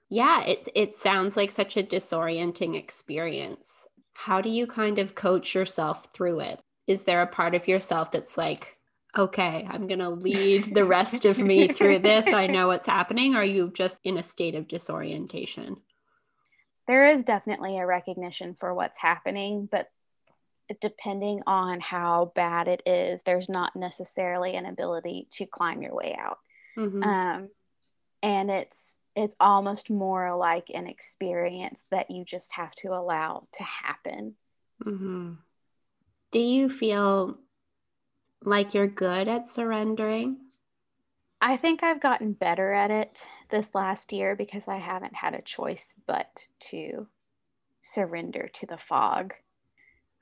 yeah, 0.09 0.45
it 0.45 0.69
it 0.75 0.97
sounds 0.97 1.37
like 1.37 1.51
such 1.51 1.77
a 1.77 1.83
disorienting 1.83 2.77
experience. 2.77 3.87
How 4.15 4.41
do 4.41 4.49
you 4.49 4.67
kind 4.67 4.99
of 4.99 5.15
coach 5.15 5.55
yourself 5.55 6.09
through 6.15 6.41
it? 6.41 6.61
Is 6.87 7.03
there 7.03 7.23
a 7.23 7.27
part 7.27 7.55
of 7.55 7.69
yourself 7.69 8.13
that's 8.13 8.39
like, 8.39 8.77
okay, 9.17 9.67
I'm 9.69 9.87
going 9.87 9.99
to 9.99 10.11
lead 10.11 10.75
the 10.75 10.85
rest 10.85 11.25
of 11.25 11.39
me 11.39 11.69
through 11.69 11.99
this. 11.99 12.27
I 12.27 12.47
know 12.57 12.69
what's 12.69 12.87
happening. 12.87 13.35
Or 13.35 13.39
are 13.41 13.45
you 13.45 13.71
just 13.75 14.01
in 14.05 14.17
a 14.17 14.23
state 14.23 14.55
of 14.55 14.69
disorientation? 14.69 15.79
there 16.87 17.11
is 17.11 17.25
definitely 17.25 17.79
a 17.79 17.87
recognition 17.87 18.57
for 18.61 18.73
what's 18.73 18.99
happening, 18.99 19.69
but 19.71 19.89
depending 20.81 21.43
on 21.47 21.81
how 21.81 22.33
bad 22.35 22.69
it 22.69 22.83
is, 22.87 23.23
there's 23.23 23.49
not 23.49 23.77
necessarily 23.77 24.55
an 24.57 24.67
ability 24.67 25.29
to 25.33 25.47
climb 25.47 25.83
your 25.83 25.95
way 25.95 26.17
out. 26.19 26.39
Mhm. 26.77 27.05
Um, 27.05 27.51
and 28.23 28.51
it's 28.51 28.97
it's 29.17 29.35
almost 29.41 29.89
more 29.89 30.37
like 30.37 30.71
an 30.73 30.87
experience 30.87 31.81
that 31.91 32.11
you 32.11 32.25
just 32.25 32.53
have 32.53 32.73
to 32.77 32.89
allow 32.89 33.49
to 33.53 33.63
happen. 33.63 34.37
Mhm. 34.85 35.39
Do 36.31 36.39
you 36.39 36.69
feel 36.69 37.39
like 38.43 38.75
you're 38.75 38.87
good 38.87 39.27
at 39.27 39.49
surrendering? 39.49 40.39
I 41.41 41.57
think 41.57 41.83
I've 41.83 42.01
gotten 42.01 42.33
better 42.33 42.73
at 42.73 42.91
it 42.91 43.17
this 43.51 43.75
last 43.75 44.13
year 44.13 44.37
because 44.37 44.63
I 44.69 44.77
haven't 44.77 45.15
had 45.15 45.35
a 45.35 45.43
choice 45.43 45.95
but 46.07 46.47
to 46.71 47.09
surrender 47.83 48.49
to 48.55 48.67
the 48.67 48.79
fog. 48.79 49.35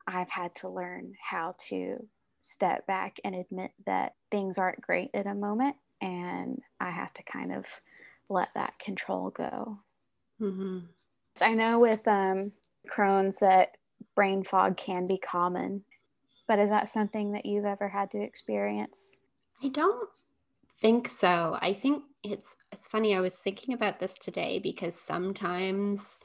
I've 0.06 0.28
had 0.28 0.54
to 0.56 0.68
learn 0.68 1.14
how 1.20 1.56
to 1.68 2.08
step 2.42 2.86
back 2.86 3.18
and 3.24 3.34
admit 3.34 3.72
that 3.86 4.14
things 4.30 4.58
aren't 4.58 4.82
great 4.82 5.10
at 5.14 5.26
a 5.26 5.34
moment 5.34 5.76
and 6.00 6.60
I 6.78 6.90
have 6.90 7.12
to 7.14 7.22
kind 7.22 7.52
of 7.52 7.64
let 8.28 8.48
that 8.54 8.78
control 8.78 9.30
go. 9.30 9.78
Mhm. 10.40 10.88
I 11.40 11.54
know 11.54 11.78
with 11.78 12.06
um, 12.06 12.52
Crohn's 12.88 13.36
that 13.36 13.76
brain 14.14 14.44
fog 14.44 14.76
can 14.76 15.06
be 15.06 15.18
common, 15.18 15.84
but 16.46 16.58
is 16.58 16.70
that 16.70 16.90
something 16.90 17.32
that 17.32 17.46
you've 17.46 17.64
ever 17.64 17.88
had 17.88 18.10
to 18.12 18.22
experience? 18.22 19.18
I 19.62 19.68
don't 19.68 20.08
think 20.80 21.08
so. 21.08 21.58
I 21.60 21.72
think 21.72 22.04
it's 22.22 22.56
it's 22.72 22.86
funny. 22.86 23.14
I 23.14 23.20
was 23.20 23.38
thinking 23.38 23.74
about 23.74 24.00
this 24.00 24.18
today 24.18 24.58
because 24.58 25.00
sometimes 25.00 26.18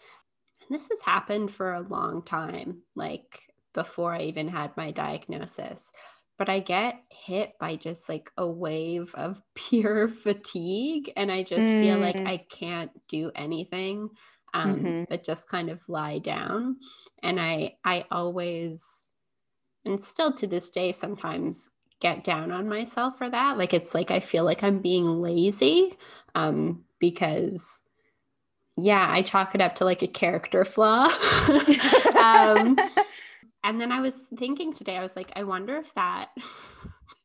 and 0.70 0.79
this 0.79 0.89
has 0.89 1.01
happened 1.01 1.53
for 1.53 1.74
a 1.74 1.82
long 1.82 2.24
time, 2.24 2.84
like 2.96 3.53
before 3.74 4.13
I 4.13 4.24
even 4.24 4.48
had 4.48 4.75
my 4.77 4.91
diagnosis. 4.91 5.91
But 6.39 6.50
I 6.50 6.62
get 6.62 7.03
hit 7.12 7.53
by 7.60 7.75
just 7.77 8.10
like 8.10 8.31
a 8.38 8.48
wave 8.50 9.13
of 9.15 9.43
pure 9.55 10.10
fatigue 10.10 11.13
and 11.17 11.31
I 11.31 11.43
just 11.43 11.77
feel 11.77 12.00
like 12.00 12.22
Mm. 12.22 12.27
I 12.27 12.38
can't 12.50 12.91
do 13.10 13.31
anything 13.36 14.10
um 14.55 14.81
Mhm. 14.81 15.08
but 15.10 15.24
just 15.25 15.50
kind 15.50 15.69
of 15.69 15.88
lie 15.89 16.19
down. 16.19 16.77
And 17.24 17.39
I 17.41 17.77
I 17.86 18.05
always 18.12 19.08
and 19.86 20.03
still 20.03 20.34
to 20.34 20.48
this 20.48 20.69
day 20.69 20.91
sometimes 20.91 21.69
get 22.01 22.24
down 22.24 22.51
on 22.51 22.69
myself 22.69 23.17
for 23.17 23.29
that 23.29 23.58
like 23.58 23.74
it's 23.74 23.93
like 23.93 24.12
i 24.12 24.19
feel 24.22 24.46
like 24.46 24.63
i'm 24.63 24.79
being 24.81 25.22
lazy 25.22 25.98
um 26.36 26.84
because 27.00 27.81
yeah 28.77 29.08
i 29.12 29.22
chalk 29.22 29.55
it 29.55 29.62
up 29.62 29.75
to 29.75 29.86
like 29.86 30.01
a 30.01 30.08
character 30.08 30.65
flaw 30.65 31.08
um 32.17 32.84
and 33.63 33.79
then 33.79 33.91
i 33.91 33.99
was 33.99 34.15
thinking 34.37 34.73
today 34.73 34.97
i 34.97 35.01
was 35.01 35.15
like 35.15 35.31
i 35.35 35.43
wonder 35.43 35.77
if 35.77 35.93
that 35.93 36.29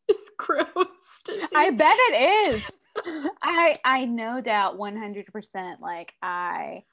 is 0.08 0.16
Crohn's 0.38 1.22
disease. 1.24 1.48
I 1.54 1.70
bet 1.70 1.96
it 1.98 2.48
is. 2.48 2.70
I 3.42 3.76
I 3.84 4.04
no 4.04 4.40
doubt 4.40 4.78
100% 4.78 5.80
like 5.80 6.12
I 6.22 6.84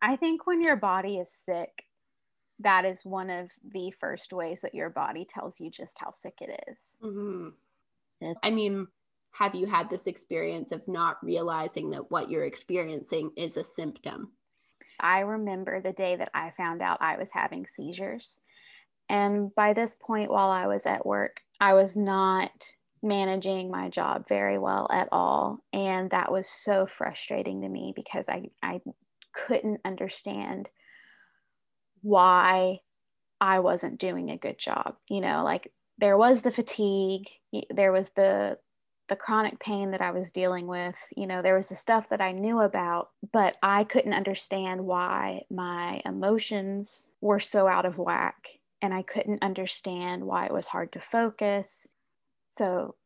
I 0.00 0.16
think 0.16 0.46
when 0.46 0.62
your 0.62 0.76
body 0.76 1.16
is 1.16 1.32
sick 1.44 1.70
that 2.60 2.86
is 2.86 3.04
one 3.04 3.28
of 3.28 3.50
the 3.70 3.92
first 4.00 4.32
ways 4.32 4.60
that 4.62 4.74
your 4.74 4.88
body 4.88 5.26
tells 5.28 5.60
you 5.60 5.70
just 5.70 5.96
how 5.98 6.12
sick 6.12 6.34
it 6.40 6.58
is. 6.68 6.78
Mhm. 7.02 7.52
I 8.42 8.50
mean 8.50 8.86
have 9.32 9.54
you 9.54 9.66
had 9.66 9.90
this 9.90 10.06
experience 10.06 10.72
of 10.72 10.88
not 10.88 11.22
realizing 11.22 11.90
that 11.90 12.10
what 12.10 12.30
you're 12.30 12.46
experiencing 12.46 13.30
is 13.36 13.58
a 13.58 13.64
symptom 13.64 14.32
I 14.98 15.20
remember 15.20 15.82
the 15.82 15.92
day 15.92 16.16
that 16.16 16.30
I 16.32 16.52
found 16.56 16.80
out 16.80 17.02
I 17.02 17.18
was 17.18 17.28
having 17.30 17.66
seizures. 17.66 18.40
And 19.08 19.54
by 19.54 19.72
this 19.72 19.96
point, 20.00 20.30
while 20.30 20.50
I 20.50 20.66
was 20.66 20.86
at 20.86 21.06
work, 21.06 21.40
I 21.60 21.74
was 21.74 21.96
not 21.96 22.50
managing 23.02 23.70
my 23.70 23.88
job 23.88 24.26
very 24.28 24.58
well 24.58 24.88
at 24.92 25.08
all. 25.12 25.60
And 25.72 26.10
that 26.10 26.32
was 26.32 26.48
so 26.48 26.86
frustrating 26.86 27.62
to 27.62 27.68
me 27.68 27.92
because 27.94 28.28
I, 28.28 28.44
I 28.62 28.80
couldn't 29.32 29.80
understand 29.84 30.68
why 32.02 32.80
I 33.40 33.60
wasn't 33.60 33.98
doing 33.98 34.30
a 34.30 34.38
good 34.38 34.58
job. 34.58 34.96
You 35.08 35.20
know, 35.20 35.44
like 35.44 35.72
there 35.98 36.16
was 36.16 36.40
the 36.40 36.50
fatigue, 36.50 37.28
there 37.70 37.92
was 37.92 38.10
the 38.16 38.58
the 39.08 39.16
chronic 39.16 39.60
pain 39.60 39.92
that 39.92 40.00
I 40.00 40.10
was 40.10 40.32
dealing 40.32 40.66
with, 40.66 40.96
you 41.16 41.28
know, 41.28 41.40
there 41.40 41.54
was 41.54 41.68
the 41.68 41.76
stuff 41.76 42.08
that 42.08 42.20
I 42.20 42.32
knew 42.32 42.60
about, 42.60 43.10
but 43.32 43.54
I 43.62 43.84
couldn't 43.84 44.14
understand 44.14 44.84
why 44.84 45.42
my 45.48 46.02
emotions 46.04 47.06
were 47.20 47.38
so 47.38 47.68
out 47.68 47.86
of 47.86 47.98
whack. 47.98 48.34
And 48.86 48.94
I 48.94 49.02
couldn't 49.02 49.42
understand 49.42 50.24
why 50.26 50.46
it 50.46 50.52
was 50.54 50.68
hard 50.68 50.92
to 50.92 51.00
focus. 51.00 51.88
So 52.50 52.96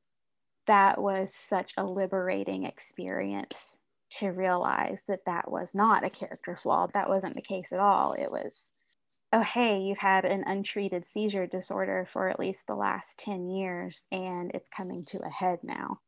that 0.67 1.01
was 1.01 1.35
such 1.35 1.75
a 1.77 1.85
liberating 1.85 2.65
experience 2.65 3.79
to 4.19 4.29
realize 4.29 5.05
that 5.09 5.25
that 5.27 5.51
was 5.51 5.75
not 5.75 6.05
a 6.05 6.11
character 6.11 6.57
flaw. 6.57 6.89
That 6.93 7.09
wasn't 7.09 7.37
the 7.37 7.43
case 7.43 7.73
at 7.73 7.81
all. 7.81 8.13
It 8.13 8.31
was, 8.31 8.71
oh, 9.33 9.43
hey, 9.43 9.81
you've 9.81 9.99
had 9.99 10.25
an 10.25 10.45
untreated 10.47 11.07
seizure 11.07 11.47
disorder 11.47 12.07
for 12.11 12.29
at 12.29 12.41
least 12.41 12.67
the 12.67 12.77
last 12.77 13.19
10 13.19 13.49
years 13.49 14.07
and 14.13 14.51
it's 14.55 14.69
coming 14.69 15.05
to 15.07 15.21
a 15.25 15.31
head 15.31 15.61
now. 15.65 16.01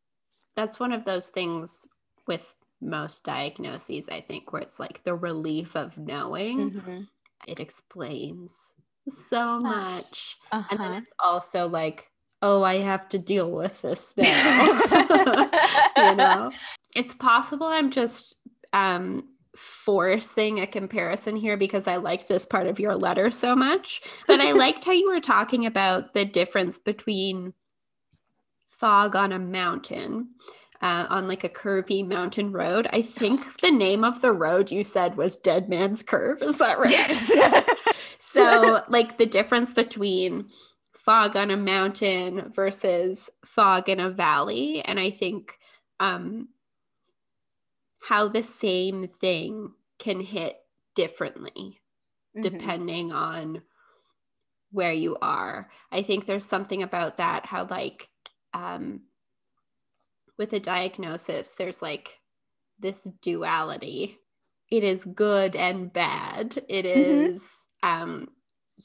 that's 0.56 0.80
one 0.80 0.92
of 0.92 1.04
those 1.04 1.28
things 1.28 1.86
with 2.26 2.54
most 2.80 3.24
diagnoses 3.24 4.08
i 4.08 4.20
think 4.20 4.52
where 4.52 4.62
it's 4.62 4.80
like 4.80 5.02
the 5.04 5.14
relief 5.14 5.76
of 5.76 5.96
knowing 5.98 6.72
Mhm. 6.72 7.08
it 7.46 7.60
explains 7.60 8.72
so 9.08 9.58
much. 9.58 10.36
And 10.52 10.64
then 10.70 10.80
Uh-huh. 10.80 10.98
it's 10.98 11.12
also 11.18 11.68
like 11.68 12.08
oh 12.44 12.62
i 12.64 12.78
have 12.78 13.08
to 13.08 13.18
deal 13.18 13.50
with 13.50 13.80
this 13.82 14.14
now 14.16 14.64
you 15.96 16.14
know? 16.16 16.50
It's 16.96 17.14
possible 17.14 17.66
i'm 17.68 17.90
just 17.90 18.36
um 18.72 19.28
forcing 19.56 20.58
a 20.60 20.66
comparison 20.66 21.36
here 21.36 21.56
because 21.56 21.86
i 21.86 21.96
liked 21.96 22.26
this 22.26 22.44
part 22.44 22.66
of 22.66 22.80
your 22.80 22.96
letter 22.96 23.30
so 23.30 23.54
much 23.54 24.02
but 24.26 24.40
i 24.40 24.50
liked 24.64 24.84
how 24.84 24.92
you 24.92 25.08
were 25.08 25.20
talking 25.20 25.66
about 25.66 26.14
the 26.14 26.24
difference 26.24 26.78
between 26.80 27.52
fog 28.66 29.14
on 29.14 29.30
a 29.32 29.38
mountain 29.38 30.28
uh, 30.80 31.06
on 31.10 31.28
like 31.28 31.44
a 31.44 31.48
curvy 31.48 32.04
mountain 32.04 32.50
road. 32.50 32.88
I 32.92 33.02
think 33.02 33.40
the 33.62 33.70
name 33.70 34.02
of 34.02 34.20
the 34.20 34.32
road 34.32 34.72
you 34.72 34.82
said 34.82 35.16
was 35.16 35.36
dead 35.36 35.68
man's 35.68 36.02
curve. 36.02 36.42
Is 36.42 36.58
that 36.58 36.80
right? 36.80 36.90
Yes. 36.90 37.30
So 38.22 38.84
like 38.88 39.18
the 39.18 39.26
difference 39.26 39.74
between 39.74 40.48
fog 41.04 41.36
on 41.36 41.50
a 41.50 41.56
mountain 41.56 42.52
versus 42.54 43.28
fog 43.44 43.88
in 43.88 44.00
a 44.00 44.10
valley 44.10 44.82
and 44.84 45.00
i 45.00 45.10
think 45.10 45.58
um 46.00 46.48
how 48.00 48.28
the 48.28 48.42
same 48.42 49.08
thing 49.08 49.72
can 49.98 50.20
hit 50.20 50.58
differently 50.94 51.80
Mhm. 52.34 52.42
depending 52.42 53.12
on 53.12 53.62
where 54.70 54.92
you 54.92 55.16
are 55.20 55.70
i 55.90 56.02
think 56.02 56.26
there's 56.26 56.46
something 56.46 56.82
about 56.82 57.18
that 57.18 57.46
how 57.46 57.66
like 57.66 58.08
um 58.54 59.02
with 60.38 60.52
a 60.52 60.60
diagnosis 60.60 61.50
there's 61.50 61.82
like 61.82 62.18
this 62.78 63.08
duality. 63.22 64.18
It 64.70 64.84
is 64.84 65.04
good 65.04 65.56
and 65.56 65.92
bad. 65.92 66.64
It 66.68 66.86
Mhm. 66.94 67.26
is 67.30 67.42
um 67.82 68.28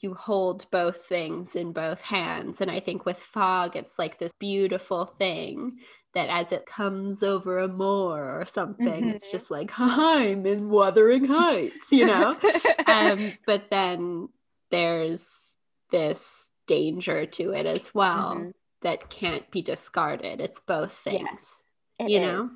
you 0.00 0.14
hold 0.14 0.70
both 0.70 0.98
things 1.06 1.56
in 1.56 1.72
both 1.72 2.02
hands. 2.02 2.60
And 2.60 2.70
I 2.70 2.78
think 2.78 3.04
with 3.04 3.18
fog, 3.18 3.74
it's 3.74 3.98
like 3.98 4.18
this 4.18 4.32
beautiful 4.38 5.06
thing 5.06 5.78
that 6.14 6.28
as 6.28 6.52
it 6.52 6.66
comes 6.66 7.22
over 7.22 7.58
a 7.58 7.68
moor 7.68 8.38
or 8.40 8.44
something, 8.44 9.08
it's 9.08 9.26
Mhm. 9.28 9.32
just 9.32 9.50
like, 9.50 9.72
I'm 9.78 10.46
in 10.46 10.68
Wuthering 10.68 11.24
Heights, 11.24 11.90
you 11.90 12.06
know? 12.06 12.38
um, 12.86 13.32
but 13.46 13.70
then 13.70 14.28
there's 14.70 15.54
this 15.90 16.50
danger 16.66 17.26
to 17.26 17.52
it 17.52 17.66
as 17.66 17.94
well 17.94 18.34
Mhm. 18.36 18.52
that 18.82 19.10
can't 19.10 19.50
be 19.50 19.62
discarded. 19.62 20.40
It's 20.40 20.60
both 20.60 20.92
things. 20.92 21.18
Yes. 21.22 21.64
It 21.98 22.10
you 22.10 22.18
is. 22.18 22.22
know? 22.22 22.50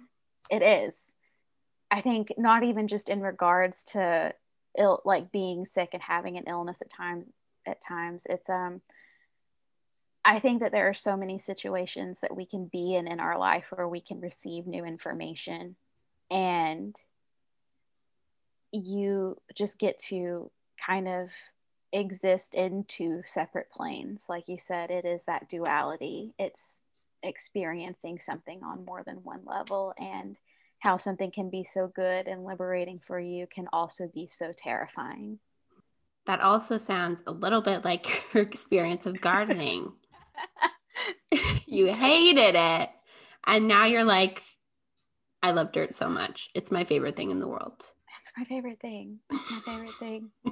It 0.50 0.62
is. 0.62 0.94
I 1.90 2.02
think 2.02 2.32
not 2.38 2.62
even 2.62 2.88
just 2.88 3.08
in 3.08 3.20
regards 3.20 3.82
to 3.88 4.32
ill 4.78 5.02
like 5.04 5.32
being 5.32 5.66
sick 5.66 5.90
and 5.92 6.02
having 6.02 6.36
an 6.36 6.44
illness 6.46 6.78
at 6.80 6.92
times 6.92 7.26
at 7.66 7.84
times. 7.84 8.22
It's 8.28 8.48
um 8.48 8.80
I 10.24 10.38
think 10.38 10.60
that 10.60 10.70
there 10.72 10.88
are 10.88 10.94
so 10.94 11.16
many 11.16 11.38
situations 11.38 12.18
that 12.22 12.36
we 12.36 12.46
can 12.46 12.66
be 12.66 12.94
in 12.94 13.08
in 13.08 13.18
our 13.18 13.38
life 13.38 13.64
where 13.70 13.88
we 13.88 14.00
can 14.00 14.20
receive 14.20 14.66
new 14.66 14.84
information 14.84 15.76
and 16.30 16.94
you 18.70 19.36
just 19.54 19.78
get 19.78 19.98
to 20.00 20.50
kind 20.84 21.08
of 21.08 21.28
exist 21.92 22.54
in 22.54 22.84
two 22.84 23.22
separate 23.26 23.70
planes. 23.70 24.22
Like 24.28 24.48
you 24.48 24.58
said, 24.58 24.90
it 24.90 25.04
is 25.04 25.22
that 25.26 25.48
duality. 25.48 26.32
It's 26.38 26.60
experiencing 27.22 28.18
something 28.24 28.62
on 28.62 28.84
more 28.84 29.02
than 29.04 29.16
one 29.16 29.42
level 29.44 29.92
and 29.98 30.36
how 30.82 30.96
something 30.96 31.30
can 31.30 31.48
be 31.48 31.64
so 31.72 31.86
good 31.94 32.26
and 32.26 32.44
liberating 32.44 33.00
for 33.06 33.20
you 33.20 33.46
can 33.46 33.68
also 33.72 34.10
be 34.12 34.26
so 34.26 34.50
terrifying. 34.56 35.38
That 36.26 36.40
also 36.40 36.76
sounds 36.76 37.22
a 37.24 37.30
little 37.30 37.60
bit 37.60 37.84
like 37.84 38.24
your 38.34 38.42
experience 38.42 39.06
of 39.06 39.20
gardening. 39.20 39.92
you 41.66 41.86
hated 41.86 42.56
it. 42.56 42.90
And 43.46 43.68
now 43.68 43.84
you're 43.84 44.04
like, 44.04 44.42
I 45.40 45.52
love 45.52 45.70
dirt 45.70 45.94
so 45.94 46.08
much. 46.08 46.50
It's 46.52 46.72
my 46.72 46.84
favorite 46.84 47.16
thing 47.16 47.30
in 47.30 47.38
the 47.38 47.48
world. 47.48 47.76
That's 47.78 48.36
my 48.36 48.44
favorite 48.44 48.80
thing. 48.80 49.20
That's 49.30 49.50
my 49.50 49.60
favorite 49.60 49.94
thing. 50.00 50.30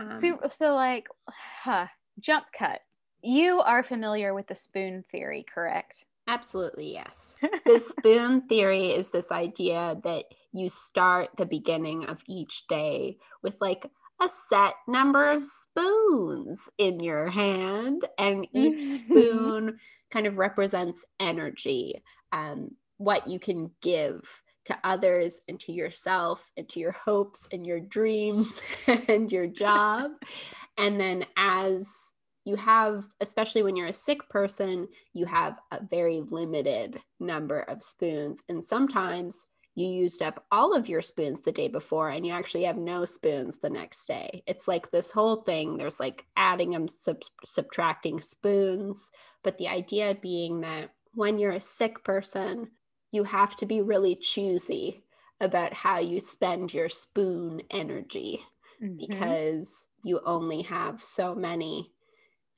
Um, 0.00 0.20
So, 0.20 0.38
so 0.56 0.74
like, 0.76 1.08
huh, 1.28 1.86
jump 2.20 2.46
cut. 2.56 2.80
You 3.20 3.60
are 3.60 3.82
familiar 3.82 4.32
with 4.32 4.46
the 4.46 4.54
spoon 4.54 5.04
theory, 5.10 5.44
correct? 5.52 6.04
Absolutely, 6.28 6.92
yes. 6.94 7.36
The 7.66 7.80
spoon 7.80 8.42
theory 8.48 8.92
is 8.92 9.10
this 9.10 9.32
idea 9.32 9.96
that 10.04 10.26
you 10.52 10.70
start 10.70 11.30
the 11.36 11.46
beginning 11.46 12.06
of 12.06 12.22
each 12.28 12.66
day 12.68 13.18
with 13.42 13.56
like 13.60 13.86
a 14.22 14.28
set 14.50 14.74
number 14.88 15.30
of 15.30 15.44
spoons 15.44 16.62
in 16.78 17.00
your 17.00 17.30
hand, 17.30 18.06
and 18.18 18.48
each 18.54 18.80
Mhm. 18.80 18.94
spoon 19.10 19.78
kind 20.10 20.26
of 20.26 20.38
represents 20.38 21.04
energy, 21.20 22.02
um, 22.32 22.70
what 22.98 23.26
you 23.28 23.38
can 23.40 23.70
give 23.82 24.42
to 24.66 24.78
others 24.84 25.40
and 25.48 25.60
to 25.60 25.72
yourself 25.72 26.50
and 26.56 26.68
to 26.70 26.80
your 26.80 26.92
hopes 26.92 27.48
and 27.52 27.66
your 27.66 27.80
dreams 27.80 28.60
and 29.08 29.32
your 29.32 29.46
job. 29.48 30.12
And 30.78 31.00
then 31.00 31.26
as 31.36 31.88
you 32.48 32.56
have, 32.56 33.06
especially 33.20 33.62
when 33.62 33.76
you're 33.76 33.88
a 33.88 33.92
sick 33.92 34.28
person, 34.30 34.88
you 35.12 35.26
have 35.26 35.60
a 35.70 35.84
very 35.84 36.20
limited 36.20 37.00
number 37.20 37.60
of 37.60 37.82
spoons. 37.82 38.42
And 38.48 38.64
sometimes 38.64 39.46
you 39.74 39.86
used 39.86 40.22
up 40.22 40.44
all 40.50 40.74
of 40.74 40.88
your 40.88 41.02
spoons 41.02 41.42
the 41.42 41.52
day 41.52 41.68
before 41.68 42.08
and 42.10 42.26
you 42.26 42.32
actually 42.32 42.64
have 42.64 42.76
no 42.78 43.04
spoons 43.04 43.58
the 43.58 43.70
next 43.70 44.06
day. 44.06 44.42
It's 44.46 44.66
like 44.66 44.90
this 44.90 45.12
whole 45.12 45.36
thing. 45.42 45.76
There's 45.76 46.00
like 46.00 46.26
adding 46.36 46.74
and 46.74 46.90
sub- 46.90 47.22
subtracting 47.44 48.20
spoons. 48.20 49.12
But 49.44 49.58
the 49.58 49.68
idea 49.68 50.16
being 50.20 50.62
that 50.62 50.90
when 51.14 51.38
you're 51.38 51.52
a 51.52 51.60
sick 51.60 52.02
person, 52.04 52.72
you 53.12 53.24
have 53.24 53.56
to 53.56 53.66
be 53.66 53.80
really 53.80 54.16
choosy 54.16 55.04
about 55.40 55.72
how 55.72 55.98
you 55.98 56.20
spend 56.20 56.74
your 56.74 56.88
spoon 56.88 57.62
energy 57.70 58.40
Mhm. 58.80 59.38
because 59.38 59.86
you 60.02 60.20
only 60.24 60.62
have 60.62 61.02
so 61.02 61.34
many 61.34 61.92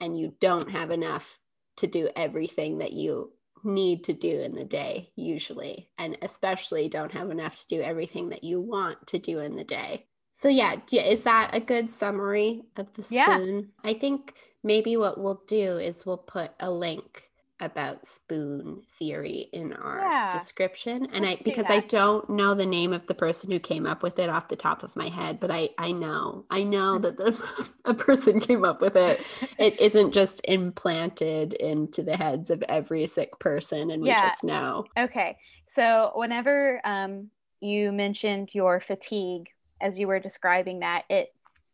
and 0.01 0.19
you 0.19 0.35
don't 0.41 0.71
have 0.71 0.91
enough 0.91 1.39
to 1.79 1.87
do 1.87 2.09
everything 2.17 2.79
that 2.79 2.93
you 2.93 3.33
need 3.65 4.05
to 4.05 4.13
do 4.13 4.41
in 4.41 4.55
the 4.55 4.65
day 4.65 5.11
usually 5.17 5.91
and 5.99 6.17
especially 6.23 6.89
don't 6.89 7.13
have 7.13 7.31
enough 7.31 7.57
to 7.61 7.67
do 7.67 7.83
everything 7.83 8.31
that 8.31 8.43
you 8.45 8.61
want 8.61 9.07
to 9.07 9.19
do 9.19 9.39
in 9.39 9.55
the 9.57 9.65
day 9.65 10.07
so 10.37 10.49
yeah 10.49 10.77
is 10.93 11.23
that 11.23 11.51
a 11.55 11.61
good 11.61 11.91
summary 11.91 12.63
of 12.77 12.93
the 12.95 13.07
Yeah. 13.11 13.37
spoon 13.37 13.71
i 13.85 13.93
think 13.95 14.35
maybe 14.65 14.97
what 14.97 15.19
we'll 15.21 15.43
do 15.47 15.77
is 15.79 16.07
we'll 16.07 16.17
put 16.17 16.53
a 16.59 16.71
link 16.71 17.30
about 17.61 18.07
spoon 18.07 18.83
theory 18.99 19.49
in 19.53 19.73
our 19.73 20.01
Yeah. 20.09 20.33
description 20.33 21.07
and 21.13 21.25
i 21.27 21.31
Let's 21.31 21.39
do 21.39 21.45
because 21.45 21.67
i 21.69 21.81
don't 21.81 22.29
know 22.31 22.55
the 22.55 22.67
name 22.67 22.93
of 22.93 23.07
the 23.07 23.15
person 23.15 23.51
who 23.51 23.59
came 23.59 23.87
up 23.87 24.03
with 24.03 24.19
it 24.19 24.29
off 24.31 24.49
the 24.49 24.57
top 24.57 24.83
of 24.83 24.97
my 24.97 25.09
head 25.09 25.41
but 25.41 25.51
i 25.51 25.69
i 25.79 25.93
know 25.93 26.45
i 26.51 26.63
know 26.63 26.99
that 26.99 27.17
the, 27.17 27.41
a 27.85 27.95
person 27.95 28.41
came 28.41 28.65
up 28.65 28.81
with 28.81 28.97
it 28.97 29.21
it 29.59 29.79
isn't 29.81 30.13
just 30.13 30.41
implanted 30.45 31.53
into 31.55 32.03
the 32.03 32.17
heads 32.17 32.51
of 32.51 32.63
every 32.69 33.07
sick 33.07 33.39
person 33.39 33.91
and 33.91 34.03
we 34.03 34.09
Yeah. 34.09 34.29
just 34.29 34.45
know 34.45 34.87
Okay. 34.99 35.37
So 35.75 36.13
whenever 36.15 36.81
um, 36.85 37.31
you 37.61 37.93
mentioned 37.93 38.51
your 38.53 38.81
fatigue 38.81 39.49
as 39.81 39.99
you 39.99 40.09
were 40.09 40.19
describing 40.19 40.81
that, 40.81 41.05
it 41.09 41.29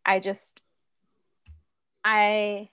I 0.05 0.21
just 0.21 0.61
I 2.05 2.69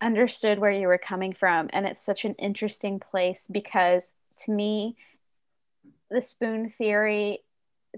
understood 0.00 0.58
where 0.58 0.72
you 0.72 0.86
were 0.86 0.98
coming 0.98 1.32
from 1.32 1.70
and 1.72 1.86
it's 1.86 2.04
such 2.04 2.24
an 2.24 2.34
interesting 2.34 3.00
place 3.00 3.44
because 3.50 4.04
to 4.44 4.50
me 4.50 4.94
the 6.10 6.20
spoon 6.20 6.70
theory 6.76 7.40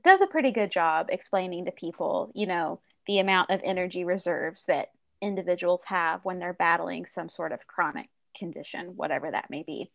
does 0.02 0.20
a 0.20 0.26
pretty 0.26 0.50
good 0.50 0.70
job 0.70 1.08
explaining 1.10 1.64
to 1.64 1.72
people, 1.72 2.30
you 2.34 2.46
know, 2.46 2.80
the 3.06 3.18
amount 3.18 3.50
of 3.50 3.60
energy 3.64 4.04
reserves 4.04 4.64
that 4.64 4.90
individuals 5.20 5.82
have 5.86 6.24
when 6.24 6.38
they're 6.38 6.52
battling 6.52 7.06
some 7.06 7.28
sort 7.28 7.52
of 7.52 7.66
chronic 7.66 8.08
condition, 8.36 8.96
whatever 8.96 9.30
that 9.30 9.50
may 9.50 9.62
be. 9.62 9.90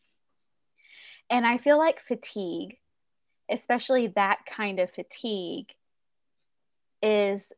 And 1.29 1.45
I 1.45 1.57
feel 1.57 1.77
like 1.77 2.01
fatigue, 2.07 2.77
especially 3.49 4.07
that 4.07 4.39
kind 4.45 4.79
of 4.79 4.91
fatigue, 4.91 5.67
is 7.01 7.51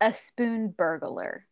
a 0.00 0.14
spoon 0.14 0.68
burglar. 0.68 1.46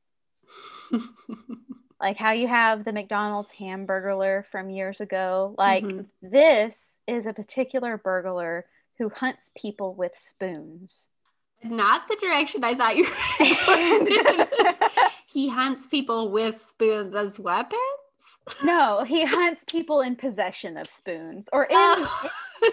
Like 2.00 2.16
how 2.16 2.32
you 2.32 2.48
have 2.48 2.84
the 2.84 2.92
McDonald's 2.92 3.50
hamburglar 3.58 4.44
from 4.50 4.70
years 4.70 5.00
ago. 5.00 5.54
Like 5.58 5.84
Mhm. 5.84 6.06
this 6.22 6.82
is 7.06 7.26
a 7.26 7.32
particular 7.32 7.98
burglar 7.98 8.66
who 8.98 9.08
hunts 9.10 9.50
people 9.56 9.94
with 9.94 10.12
spoons. 10.16 11.08
not 11.62 12.08
the 12.08 12.16
direction 12.22 12.64
i 12.64 12.74
thought 12.74 12.96
you 12.96 13.04
were 13.04 13.46
going. 13.66 14.48
he 15.26 15.46
hunts 15.50 15.86
people 15.86 16.30
with 16.30 16.58
spoons 16.58 17.14
as 17.14 17.38
weapons 17.38 17.78
no, 18.64 19.04
he 19.04 19.24
hunts 19.26 19.62
people 19.66 20.00
in 20.00 20.16
possession 20.16 20.78
of 20.78 20.86
spoons 20.86 21.46
or 21.52 21.64
in 21.64 21.76
Oh. 21.76 22.30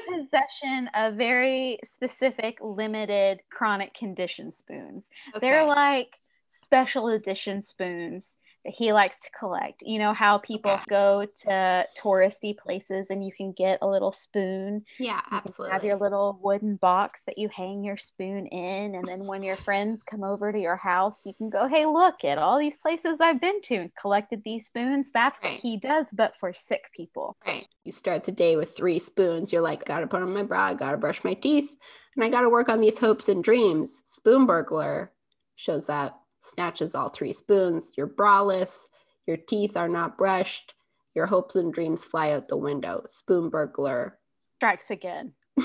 possession 0.08 0.90
of 0.96 1.16
very 1.16 1.80
specific, 1.86 2.58
limited, 2.62 3.42
chronic 3.50 3.94
condition 3.94 4.52
spoons. 4.54 5.06
They're 5.42 5.66
like 5.66 6.16
special 6.48 7.10
edition 7.10 7.62
spoons 7.62 8.38
that 8.66 8.74
he 8.74 8.94
likes 8.94 9.20
to 9.20 9.30
collect. 9.38 9.82
You 9.82 10.00
know 10.00 10.14
how 10.14 10.38
people 10.40 10.80
go 10.90 11.26
to 11.44 11.86
touristy 12.02 12.58
places 12.58 13.08
and 13.10 13.26
you 13.26 13.32
can 13.32 13.54
get 13.54 13.80
a 13.82 13.88
little 13.88 14.12
spoon. 14.12 14.84
yeah 15.00 15.22
You 15.32 15.38
absolutely 15.38 15.74
have 15.74 15.84
your 15.84 15.98
little 15.98 16.40
wooden 16.42 16.76
box 16.76 17.22
that 17.28 17.38
you 17.38 17.50
hang 17.50 17.84
your 17.84 17.98
spoon 17.98 18.46
in, 18.48 18.96
and 18.96 19.08
then 19.08 19.26
when 19.26 19.44
your 19.44 19.56
friends 19.56 20.04
come 20.04 20.24
over 20.24 20.52
to 20.52 20.60
your 20.60 20.76
house, 20.78 21.26
you 21.26 21.34
can 21.34 21.50
go, 21.50 21.68
"Hey, 21.68 21.86
look 21.86 22.24
at 22.24 22.38
all 22.38 22.58
these 22.60 22.78
places 22.78 23.20
I've 23.22 23.42
been 23.42 23.62
to 23.64 23.76
and 23.76 23.92
collected 23.96 24.42
these 24.44 24.66
spoons." 24.66 25.08
That's 25.14 25.40
what 25.42 25.54
he 25.54 25.78
does, 25.78 26.08
but 26.12 26.36
for 26.38 26.54
sick 26.54 26.86
people. 26.96 27.36
Right. 27.46 27.68
You 27.84 27.92
start 27.92 28.24
the 28.26 28.32
day 28.32 28.56
with 28.56 28.76
three 28.76 29.00
spoons. 29.00 29.54
You're 29.54 29.62
like, 29.62 29.86
gotta 29.86 30.08
put 30.08 30.22
on 30.22 30.34
my 30.34 30.44
bra, 30.44 30.74
gotta 30.74 30.98
brush 30.98 31.24
my 31.24 31.34
teeth, 31.34 31.76
and 32.16 32.24
I 32.26 32.30
gotta 32.30 32.50
work 32.50 32.70
on 32.70 32.82
these 32.82 33.00
hopes 33.00 33.30
and 33.30 33.44
dreams. 33.44 34.02
Spoon 34.06 34.46
burglar 34.46 35.14
shows 35.56 35.90
up, 35.90 36.22
snatches 36.52 36.96
all 36.96 37.10
three 37.10 37.34
spoons. 37.34 37.92
You're 37.98 38.08
braless, 38.08 38.84
your 39.26 39.38
teeth 39.38 39.78
are 39.78 39.90
not 39.90 40.18
brushed, 40.18 40.74
your 41.16 41.28
hopes 41.28 41.56
and 41.56 41.74
dreams 41.74 42.04
fly 42.04 42.32
out 42.32 42.48
the 42.48 42.58
window. 42.58 43.04
Spoon 43.08 43.50
burglar. 43.50 44.18
Strikes 44.58 44.92
again. 44.92 45.34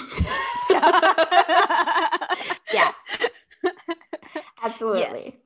Yeah. 2.73 2.92
Absolutely. 4.62 5.37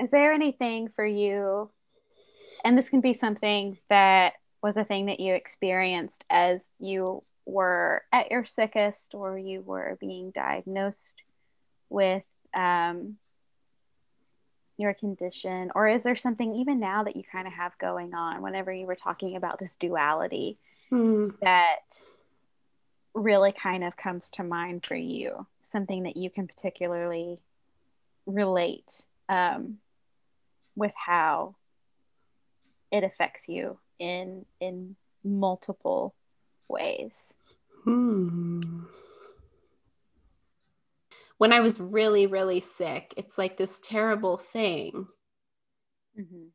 Is 0.00 0.10
there 0.10 0.32
anything 0.32 0.88
for 0.94 1.04
you? 1.04 1.70
And 2.64 2.76
this 2.76 2.88
can 2.88 3.00
be 3.00 3.14
something 3.14 3.78
that 3.88 4.34
was 4.62 4.76
a 4.76 4.84
thing 4.84 5.06
that 5.06 5.20
you 5.20 5.34
experienced 5.34 6.24
as 6.30 6.60
you 6.78 7.22
were 7.46 8.02
at 8.12 8.30
your 8.30 8.44
sickest 8.44 9.14
or 9.14 9.38
you 9.38 9.62
were 9.62 9.96
being 10.00 10.30
diagnosed 10.30 11.16
with 11.88 12.22
um, 12.54 13.16
your 14.80 14.94
condition? 14.94 15.70
Or 15.74 15.86
is 15.86 16.02
there 16.02 16.16
something 16.16 16.54
even 16.54 16.80
now 16.80 17.04
that 17.04 17.16
you 17.16 17.22
kind 17.30 17.46
of 17.46 17.52
have 17.52 17.76
going 17.78 18.14
on 18.14 18.42
whenever 18.42 18.72
you 18.72 18.86
were 18.86 18.96
talking 18.96 19.36
about 19.36 19.58
this 19.58 19.72
duality 19.78 20.58
Mm. 20.90 21.38
that 21.40 21.80
really 23.14 23.52
kind 23.52 23.84
of 23.84 23.96
comes 23.96 24.30
to 24.30 24.42
mind 24.42 24.84
for 24.84 24.96
you? 24.96 25.46
Something 25.62 26.04
that 26.04 26.16
you 26.16 26.30
can 26.30 26.48
particularly 26.48 27.38
relate 28.26 29.02
um, 29.28 29.78
with 30.74 30.92
how 30.96 31.54
it 32.90 33.04
affects 33.04 33.48
you 33.48 33.78
in 33.98 34.44
in 34.60 34.96
multiple 35.22 36.14
ways. 36.68 37.12
Hmm. 37.84 38.82
When 41.40 41.54
I 41.54 41.60
was 41.60 41.80
really, 41.80 42.26
really 42.26 42.60
sick, 42.60 43.14
it's 43.16 43.38
like 43.38 43.56
this 43.56 43.80
terrible 43.82 44.36
thing. 44.36 45.06
Mm-hmm. 46.20 46.48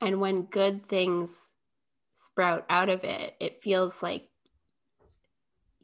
And 0.00 0.20
when 0.20 0.42
good 0.42 0.88
things 0.88 1.54
sprout 2.14 2.64
out 2.70 2.88
of 2.88 3.02
it, 3.02 3.34
it 3.40 3.60
feels 3.60 4.00
like 4.00 4.28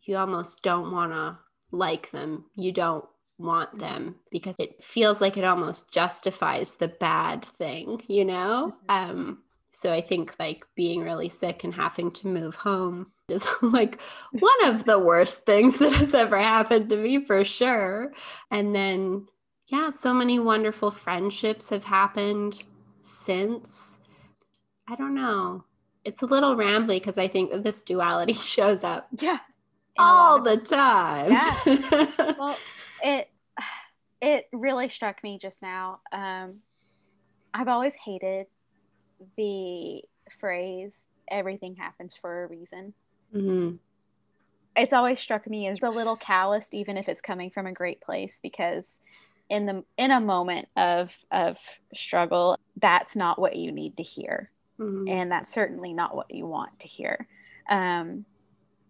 you 0.03 0.17
almost 0.17 0.63
don't 0.63 0.93
want 0.93 1.11
to 1.15 1.37
like 1.73 2.13
them. 2.13 2.45
You 2.55 2.71
don't 2.71 3.07
want 3.39 3.77
them 3.77 4.21
because 4.31 4.55
it 4.61 4.85
feels 4.85 5.21
like 5.21 5.37
it 5.37 5.43
almost 5.43 5.93
justifies 5.93 6.75
the 6.75 6.87
bad 6.87 7.45
thing, 7.45 8.03
you 8.07 8.25
know? 8.25 8.77
Um 8.89 9.39
so 9.73 9.93
I 9.93 10.01
think 10.01 10.37
like 10.39 10.65
being 10.77 11.01
really 11.01 11.29
sick 11.29 11.65
and 11.65 11.75
having 11.75 12.13
to 12.13 12.29
move 12.29 12.55
home 12.55 13.11
is 13.29 13.47
like 13.63 14.01
one 14.33 14.65
of 14.65 14.85
the 14.85 14.99
worst 14.99 15.45
things 15.47 15.79
that 15.81 15.93
has 15.93 16.15
ever 16.15 16.39
happened 16.39 16.89
to 16.91 16.97
me 16.97 17.25
for 17.25 17.45
sure. 17.45 18.13
And 18.51 18.75
then 18.75 19.27
yeah, 19.69 19.91
so 19.91 20.13
many 20.13 20.39
wonderful 20.39 20.91
friendships 20.91 21.71
have 21.71 21.85
happened 21.85 22.65
since. 23.03 23.99
I 24.89 24.95
don't 24.97 25.15
know. 25.15 25.65
It's 26.05 26.21
a 26.21 26.27
little 26.27 26.55
rambly 26.55 26.97
because 26.97 27.17
I 27.17 27.29
think 27.29 27.51
that 27.51 27.65
this 27.65 27.83
duality 27.83 28.33
shows 28.35 28.85
up 28.85 29.09
Yeah. 29.19 29.39
All 29.97 30.43
the 30.43 30.57
time. 30.57 31.31
Yeah. 31.31 32.35
well, 32.37 32.59
it 33.03 33.29
it 34.21 34.49
really 34.53 34.89
struck 34.89 35.23
me 35.23 35.39
just 35.41 35.63
now. 35.63 36.01
Um, 36.11 36.57
I've 37.55 37.69
always 37.69 37.95
hated 37.95 38.47
the 39.37 40.03
phrase 40.41 40.91
"everything 41.31 41.77
happens 41.77 42.17
for 42.21 42.43
a 42.45 42.49
reason." 42.49 42.93
Mhm. 43.33 43.79
It's 44.77 44.93
always 44.93 45.21
struck 45.21 45.47
me 45.47 45.69
as 45.69 45.79
a 45.83 45.91
little 45.91 46.17
calloused, 46.17 46.75
even 46.75 46.97
if 46.97 47.09
it's 47.09 47.21
coming 47.21 47.51
from 47.51 47.67
a 47.67 47.73
great 47.73 48.01
place, 48.01 48.41
because 48.43 48.99
in 49.49 49.67
the 49.67 49.85
in 49.97 50.11
a 50.11 50.21
moment 50.21 50.69
of 50.77 51.11
of 51.31 51.57
struggle, 51.95 52.59
that's 52.77 53.15
not 53.15 53.39
what 53.39 53.57
you 53.57 53.71
need 53.73 53.97
to 53.99 54.03
hear. 54.03 54.51
Mhm. 54.79 55.09
and 55.09 55.31
that's 55.31 55.53
certainly 55.53 55.93
not 55.93 56.17
what 56.17 56.31
you 56.31 56.47
want 56.47 56.81
to 56.81 56.89
hear. 56.89 57.29
Um, 57.69 58.27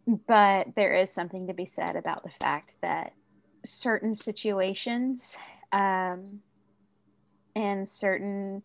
but 0.07 0.75
there 0.77 0.94
is 0.97 1.11
something 1.12 1.47
to 1.49 1.55
be 1.55 1.66
said 1.66 1.97
about 1.97 2.23
the 2.23 2.31
fact 2.31 2.73
that 2.83 3.12
certain 3.64 4.16
situations 4.16 5.37
um, 5.73 6.42
and 7.55 7.88
certain 7.88 8.62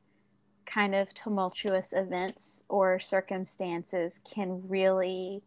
kind 0.66 0.96
of 0.96 1.14
tumultuous 1.14 1.94
events 1.94 2.64
or 2.70 3.00
circumstances 3.00 4.20
can 4.24 4.68
really 4.68 5.42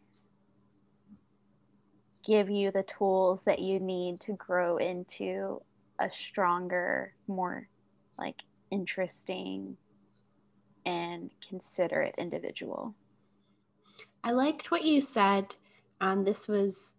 give 2.25 2.51
you 2.51 2.71
the 2.71 2.85
tools 2.85 3.43
that 3.45 3.59
you 3.59 3.81
need 3.81 4.21
to 4.21 4.33
grow 4.35 4.77
into 4.77 5.61
a 6.01 6.11
stronger, 6.11 7.15
more 7.27 7.69
like 8.19 8.37
interesting 8.71 9.77
and 10.85 11.31
considerate 11.49 12.15
individual. 12.19 12.95
I 14.25 14.33
liked 14.33 14.71
what 14.71 14.85
you 14.85 15.01
said. 15.01 15.57
Um, 16.01 16.25
this 16.25 16.49
was 16.49 16.95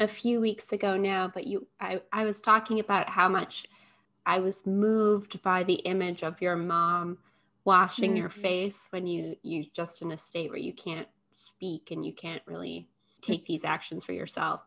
a 0.00 0.08
few 0.08 0.40
weeks 0.40 0.72
ago 0.72 0.96
now, 0.96 1.30
but 1.32 1.46
you, 1.46 1.66
I, 1.80 2.00
I 2.12 2.24
was 2.24 2.40
talking 2.40 2.80
about 2.80 3.08
how 3.08 3.28
much 3.28 3.66
I 4.26 4.38
was 4.40 4.66
moved 4.66 5.42
by 5.42 5.62
the 5.62 5.74
image 5.74 6.22
of 6.22 6.40
your 6.40 6.56
mom 6.56 7.18
washing 7.64 8.16
your 8.16 8.28
Mhm. 8.28 8.32
face 8.32 8.86
when 8.90 9.06
you 9.06 9.36
you 9.42 9.66
just 9.72 10.02
in 10.02 10.10
a 10.12 10.18
state 10.18 10.50
where 10.50 10.58
you 10.58 10.72
can't 10.72 11.06
speak 11.30 11.90
and 11.92 12.04
you 12.04 12.12
can't 12.12 12.42
really 12.46 12.88
take 13.22 13.46
these 13.46 13.64
actions 13.64 14.04
for 14.04 14.12
yourself. 14.12 14.60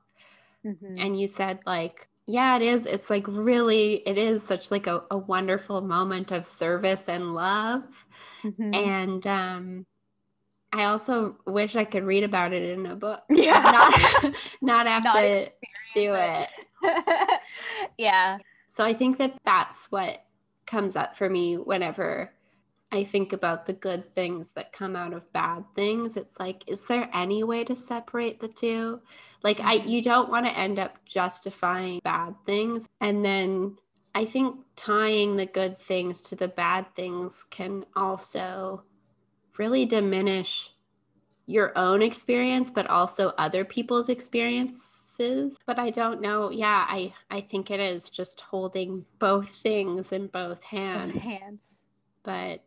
Mm-hmm. 0.65 0.97
and 0.97 1.19
you 1.19 1.27
said 1.27 1.59
like 1.67 2.07
yeah 2.25 2.55
it 2.55 2.63
is 2.63 2.87
it's 2.87 3.11
like 3.11 3.27
really 3.27 3.97
it 4.07 4.17
is 4.17 4.41
such 4.41 4.71
like 4.71 4.87
a, 4.87 5.03
a 5.11 5.17
wonderful 5.17 5.79
moment 5.81 6.31
of 6.31 6.43
service 6.45 7.03
and 7.07 7.35
love 7.35 7.83
Mm-hmm. 8.43 8.73
and 8.73 9.27
um 9.27 9.85
i 10.73 10.85
also 10.85 11.37
wish 11.45 11.75
i 11.75 11.83
could 11.85 12.03
read 12.03 12.23
about 12.23 12.51
it 12.53 12.63
in 12.63 12.87
a 12.87 12.95
book 12.95 13.21
Yeah. 13.29 13.59
not 13.61 14.33
not 14.61 14.87
have 14.87 15.03
Not 15.03 15.13
to 15.21 15.49
do 15.93 16.15
it. 16.15 16.49
it 16.81 17.41
yeah. 17.99 18.39
so 18.69 18.83
i 18.83 18.93
think 18.93 19.19
that 19.19 19.33
that's 19.45 19.91
what 19.91 20.23
comes 20.65 20.95
up 20.95 21.15
for 21.15 21.29
me 21.29 21.55
whenever 21.57 22.31
i 22.91 23.03
think 23.03 23.33
about 23.33 23.65
the 23.65 23.73
good 23.73 24.13
things 24.15 24.51
that 24.51 24.71
come 24.71 24.95
out 24.95 25.13
of 25.13 25.31
bad 25.33 25.63
things 25.75 26.15
it's 26.15 26.39
like 26.39 26.63
is 26.67 26.81
there 26.83 27.09
any 27.13 27.43
way 27.43 27.63
to 27.63 27.75
separate 27.75 28.39
the 28.39 28.47
two? 28.47 28.99
Like 29.43 29.59
i 29.59 29.73
you 29.73 30.01
don't 30.01 30.29
want 30.29 30.45
to 30.45 30.57
end 30.57 30.79
up 30.79 31.03
justifying 31.05 31.99
bad 32.03 32.35
things 32.45 32.87
and 33.01 33.23
then 33.23 33.77
i 34.15 34.25
think 34.25 34.57
tying 34.75 35.35
the 35.35 35.45
good 35.45 35.77
things 35.79 36.23
to 36.23 36.35
the 36.35 36.47
bad 36.47 36.87
things 36.95 37.45
can 37.49 37.85
also 37.95 38.83
really 39.57 39.85
diminish 39.85 40.71
your 41.45 41.77
own 41.77 42.01
experience 42.01 42.71
but 42.71 42.87
also 42.87 43.29
other 43.37 43.63
people's 43.63 44.09
experiences. 44.09 45.57
But 45.65 45.79
i 45.79 45.91
don't 45.91 46.19
know 46.19 46.49
yeah 46.49 46.85
i 46.89 47.13
i 47.29 47.39
think 47.39 47.71
it 47.71 47.79
is 47.79 48.09
just 48.09 48.41
holding 48.41 49.05
both 49.19 49.49
things 49.49 50.11
in 50.11 50.27
both 50.27 50.63
hands. 50.63 51.13
Both 51.13 51.21
hands. 51.23 51.61
but 52.23 52.63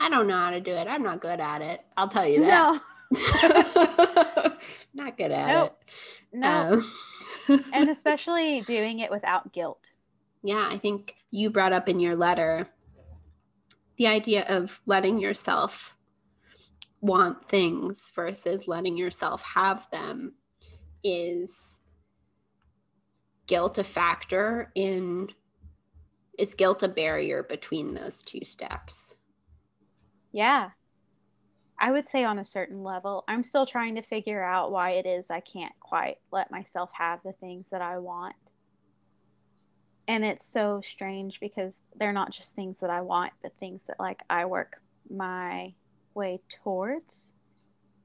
i 0.00 0.08
don't 0.08 0.26
know 0.26 0.36
how 0.38 0.50
to 0.50 0.60
do 0.60 0.72
it 0.72 0.86
i'm 0.88 1.02
not 1.02 1.20
good 1.20 1.40
at 1.40 1.62
it 1.62 1.80
i'll 1.96 2.08
tell 2.08 2.26
you 2.26 2.40
that 2.44 2.74
No. 2.74 2.80
not 4.94 5.16
good 5.16 5.30
at 5.30 5.46
Nope. 5.48 5.78
it 6.32 6.38
No. 6.38 6.82
Um, 7.48 7.60
and 7.72 7.88
especially 7.90 8.62
doing 8.62 8.98
it 9.00 9.10
without 9.10 9.52
guilt. 9.52 9.80
yeah 10.42 10.68
i 10.70 10.78
think 10.78 11.14
you 11.30 11.50
brought 11.50 11.72
up 11.72 11.88
in 11.88 12.00
your 12.00 12.16
letter 12.16 12.68
the 13.96 14.06
idea 14.06 14.44
of 14.48 14.80
letting 14.86 15.18
yourself 15.18 15.96
want 17.00 17.48
things 17.48 18.10
versus 18.14 18.66
letting 18.66 18.96
yourself 18.96 19.42
have 19.42 19.88
them 19.90 20.34
is 21.04 21.78
guilt 23.46 23.78
a 23.78 23.84
factor 23.84 24.72
in 24.74 25.28
is 26.38 26.54
guilt 26.54 26.82
a 26.82 26.88
barrier 26.88 27.42
between 27.42 27.94
those 27.94 28.22
two 28.22 28.44
steps 28.44 29.14
Yeah. 30.36 30.72
I 31.80 31.90
would 31.90 32.10
say 32.10 32.24
on 32.24 32.38
a 32.38 32.44
certain 32.44 32.82
level, 32.82 33.24
I'm 33.26 33.42
still 33.42 33.64
trying 33.64 33.94
to 33.94 34.02
figure 34.02 34.44
out 34.44 34.70
why 34.70 34.90
it 34.90 35.06
is 35.06 35.30
I 35.30 35.40
can't 35.40 35.72
quite 35.80 36.18
let 36.30 36.50
myself 36.50 36.90
have 36.92 37.20
the 37.24 37.32
things 37.32 37.68
that 37.70 37.80
I 37.80 37.96
want. 37.96 38.36
And 40.06 40.26
it's 40.26 40.46
so 40.46 40.82
strange 40.92 41.40
because 41.40 41.80
they're 41.98 42.12
not 42.12 42.32
just 42.32 42.54
things 42.54 42.76
that 42.82 42.90
I 42.90 43.00
want, 43.00 43.32
but 43.42 43.54
things 43.58 43.80
that 43.86 43.98
like 43.98 44.20
I 44.28 44.44
work 44.44 44.76
my 45.08 45.72
way 46.12 46.40
towards. 46.62 47.32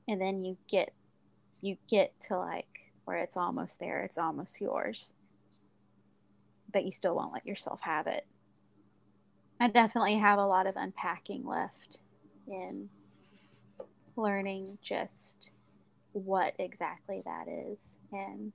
And 0.08 0.22
then 0.22 0.46
you 0.46 0.56
get 0.70 0.94
you 1.60 1.76
get 1.90 2.14
to 2.30 2.38
like 2.38 2.94
where 3.04 3.18
it's 3.18 3.36
almost 3.36 3.78
there, 3.78 4.04
it's 4.04 4.18
almost 4.18 4.62
yours. 4.62 5.12
But 6.72 6.86
you 6.86 6.94
still 6.94 7.14
won't 7.14 7.34
let 7.34 7.46
yourself 7.46 7.82
have 7.82 8.08
it. 8.08 8.26
I 9.60 9.68
definitely 9.68 10.18
have 10.18 10.40
a 10.40 10.48
lot 10.48 10.66
of 10.66 10.78
unpacking 10.78 11.46
left 11.46 12.00
in 12.48 12.90
learning 14.16 14.78
just 14.84 15.50
what 16.14 16.54
exactly 16.60 17.22
that 17.26 17.48
is 17.48 17.78
and 18.12 18.52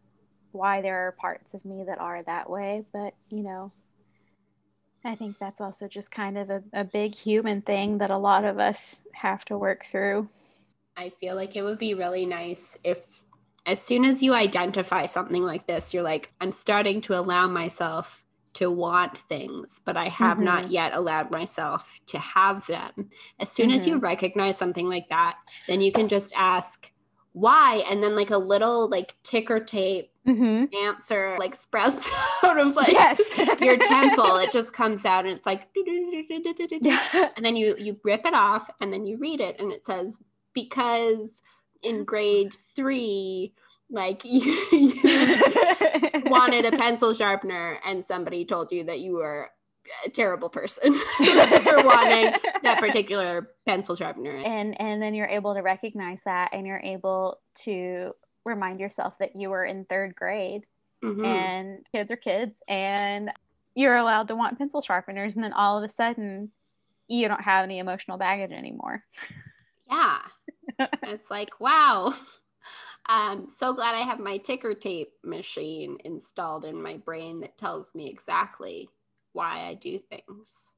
why 0.52 0.82
there 0.82 1.06
are 1.06 1.12
parts 1.12 1.54
of 1.54 1.64
me 1.64 1.84
that 1.86 1.98
are 1.98 2.22
that 2.24 2.48
way. 2.48 2.84
But, 2.92 3.14
you 3.30 3.42
know, 3.42 3.72
I 5.04 5.14
think 5.14 5.38
that's 5.38 5.60
also 5.60 5.88
just 5.88 6.10
kind 6.10 6.36
of 6.36 6.50
a, 6.50 6.62
a 6.72 6.84
big 6.84 7.14
human 7.14 7.62
thing 7.62 7.98
that 7.98 8.10
a 8.10 8.18
lot 8.18 8.44
of 8.44 8.58
us 8.58 9.00
have 9.12 9.44
to 9.46 9.58
work 9.58 9.86
through. 9.90 10.28
I 10.96 11.10
feel 11.20 11.36
like 11.36 11.56
it 11.56 11.62
would 11.62 11.78
be 11.78 11.94
really 11.94 12.26
nice 12.26 12.78
if, 12.82 13.02
as 13.66 13.80
soon 13.80 14.04
as 14.04 14.22
you 14.22 14.34
identify 14.34 15.06
something 15.06 15.42
like 15.42 15.66
this, 15.66 15.92
you're 15.92 16.02
like, 16.02 16.32
I'm 16.40 16.52
starting 16.52 17.00
to 17.02 17.18
allow 17.18 17.46
myself 17.46 18.22
to 18.56 18.70
want 18.70 19.16
things, 19.18 19.80
but 19.84 19.96
I 19.96 20.08
have 20.08 20.38
Mhm. 20.38 20.42
not 20.44 20.70
yet 20.70 20.94
allowed 20.94 21.30
myself 21.30 22.00
to 22.08 22.18
have 22.18 22.66
them. 22.66 23.10
As 23.38 23.50
soon 23.50 23.70
as 23.70 23.86
you 23.86 23.98
recognize 23.98 24.56
something 24.58 24.88
like 24.88 25.08
that, 25.10 25.36
then 25.68 25.80
you 25.80 25.92
can 25.92 26.08
just 26.08 26.32
ask 26.36 26.92
why, 27.32 27.84
and 27.90 28.02
then 28.02 28.16
like 28.16 28.30
a 28.30 28.38
little 28.38 28.88
like 28.88 29.14
ticker 29.22 29.60
tape 29.60 30.10
Mhm. 30.26 30.74
answer 30.74 31.36
like 31.38 31.54
sprouts 31.54 32.08
out 32.42 32.58
of 32.58 32.74
like 32.76 32.88
yes. 32.92 33.20
your 33.60 33.76
temple. 33.76 34.36
It 34.38 34.52
just 34.58 34.72
comes 34.72 35.04
out 35.04 35.26
and 35.26 35.36
it's 35.36 35.44
like, 35.46 35.68
yeah. 36.80 37.30
and 37.36 37.44
then 37.44 37.56
you 37.56 37.76
you 37.78 38.00
rip 38.04 38.24
it 38.26 38.34
off 38.34 38.70
and 38.80 38.90
then 38.92 39.06
you 39.06 39.18
read 39.18 39.40
it 39.40 39.56
and 39.60 39.70
it 39.70 39.84
says 39.86 40.18
because 40.54 41.42
in 41.82 42.04
grade 42.04 42.56
three, 42.74 43.52
like 43.90 44.22
you, 44.24 44.40
you 44.72 44.92
wanted 46.26 46.64
a 46.64 46.72
pencil 46.76 47.14
sharpener 47.14 47.78
and 47.86 48.04
somebody 48.06 48.44
told 48.44 48.72
you 48.72 48.84
that 48.84 49.00
you 49.00 49.14
were 49.14 49.50
a 50.04 50.10
terrible 50.10 50.48
person 50.48 50.92
for 51.18 51.76
wanting 51.84 52.32
that 52.64 52.78
particular 52.80 53.50
pencil 53.66 53.94
sharpener. 53.94 54.36
and 54.36 54.80
and 54.80 55.00
then 55.00 55.14
you're 55.14 55.28
able 55.28 55.54
to 55.54 55.60
recognize 55.60 56.22
that 56.24 56.50
and 56.52 56.66
you're 56.66 56.80
able 56.80 57.38
to 57.54 58.12
remind 58.44 58.80
yourself 58.80 59.14
that 59.18 59.36
you 59.36 59.48
were 59.50 59.64
in 59.64 59.84
third 59.84 60.14
grade 60.16 60.64
Mhm. 61.04 61.24
and 61.26 61.86
kids 61.92 62.10
are 62.10 62.16
kids 62.16 62.58
and 62.66 63.30
you're 63.74 63.96
allowed 63.96 64.28
to 64.28 64.34
want 64.34 64.58
pencil 64.58 64.82
sharpeners 64.82 65.34
and 65.36 65.44
then 65.44 65.52
all 65.52 65.76
of 65.78 65.88
a 65.88 65.92
sudden 65.92 66.50
you 67.06 67.28
don't 67.28 67.42
have 67.42 67.62
any 67.64 67.78
emotional 67.78 68.16
baggage 68.18 68.50
anymore 68.50 69.04
yeah. 69.88 70.18
it's 71.04 71.30
like, 71.30 71.60
wow. 71.60 72.12
I'm 73.08 73.48
so 73.50 73.72
glad 73.72 73.94
I 73.94 74.00
have 74.00 74.18
my 74.18 74.38
ticker 74.38 74.74
tape 74.74 75.12
machine 75.24 75.98
installed 76.04 76.64
in 76.64 76.82
my 76.82 76.96
brain 76.96 77.40
that 77.40 77.56
tells 77.58 77.94
me 77.94 78.08
exactly 78.08 78.88
why 79.32 79.66
I 79.68 79.74
do 79.74 79.98
things. 79.98 80.72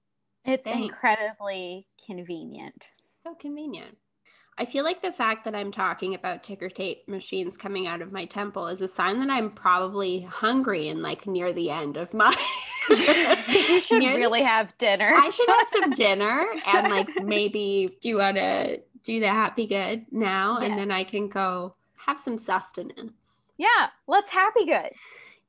it's 0.44 0.64
Thanks. 0.64 0.82
incredibly 0.82 1.86
convenient 2.06 2.88
So 3.22 3.34
convenient. 3.34 3.96
I 4.60 4.64
feel 4.64 4.82
like 4.84 5.02
the 5.02 5.12
fact 5.12 5.44
that 5.44 5.54
I'm 5.54 5.70
talking 5.70 6.14
about 6.16 6.42
ticker 6.42 6.68
tape 6.68 7.08
machines 7.08 7.56
coming 7.56 7.86
out 7.86 8.02
of 8.02 8.10
my 8.12 8.24
temple 8.24 8.66
is 8.66 8.80
a 8.80 8.88
sign 8.88 9.20
that 9.20 9.30
I'm 9.30 9.50
probably 9.52 10.22
hungry 10.22 10.88
and 10.88 11.00
like 11.00 11.26
near 11.28 11.52
the 11.52 11.70
end 11.70 11.96
of 11.96 12.12
my. 12.12 12.34
you 12.90 13.80
should 13.80 13.98
near 14.00 14.14
the- 14.14 14.18
really 14.18 14.42
have 14.42 14.76
dinner 14.78 15.12
I 15.14 15.30
should 15.30 15.48
have 15.48 15.68
some 15.70 15.92
dinner 15.94 16.46
and 16.66 16.88
like 16.88 17.08
maybe 17.16 17.96
do 18.00 18.08
you 18.08 18.16
want 18.18 18.36
to 18.38 18.80
do 19.04 19.20
the 19.20 19.28
happy 19.28 19.66
good 19.66 20.06
now 20.10 20.58
and 20.58 20.78
then 20.78 20.90
I 20.90 21.04
can 21.04 21.28
go 21.28 21.74
have 22.08 22.18
some 22.18 22.38
sustenance. 22.38 23.52
yeah 23.58 23.88
let's 24.06 24.30
happy 24.30 24.64
good 24.64 24.90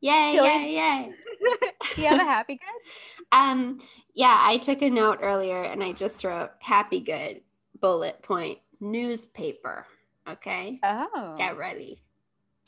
Yay, 0.02 0.32
Jillian- 0.34 0.66
yay, 0.68 0.76
yay. 0.76 1.12
do 1.96 2.02
you 2.02 2.08
have 2.08 2.20
a 2.22 2.24
happy 2.24 2.54
good 2.56 3.26
Um, 3.32 3.80
yeah, 4.14 4.40
I 4.42 4.58
took 4.58 4.82
a 4.82 4.90
note 4.90 5.20
earlier 5.22 5.64
and 5.64 5.84
I 5.84 5.92
just 5.92 6.24
wrote 6.24 6.52
happy 6.60 7.00
good 7.02 7.42
bullet 7.82 8.22
point 8.24 8.60
newspaper. 8.80 9.86
Okay. 10.28 10.80
oh 10.84 11.36
Get 11.38 11.58
ready. 11.58 12.02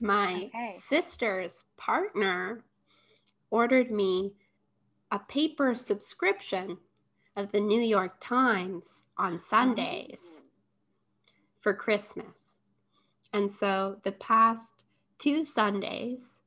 My 0.01 0.49
Okay. 0.53 0.77
sister's 0.83 1.63
partner 1.77 2.63
ordered 3.49 3.91
me 3.91 4.33
a 5.11 5.19
paper 5.19 5.73
subscription 5.75 6.77
of 7.37 7.51
the 7.53 7.59
New 7.61 7.81
York 7.81 8.15
Times 8.19 9.05
on 9.17 9.39
Sundays 9.39 10.41
for 11.61 11.73
Christmas. 11.73 12.50
And 13.33 13.51
so 13.51 13.99
the 14.03 14.11
past 14.11 14.83
two 15.17 15.45
Sundays, 15.45 16.41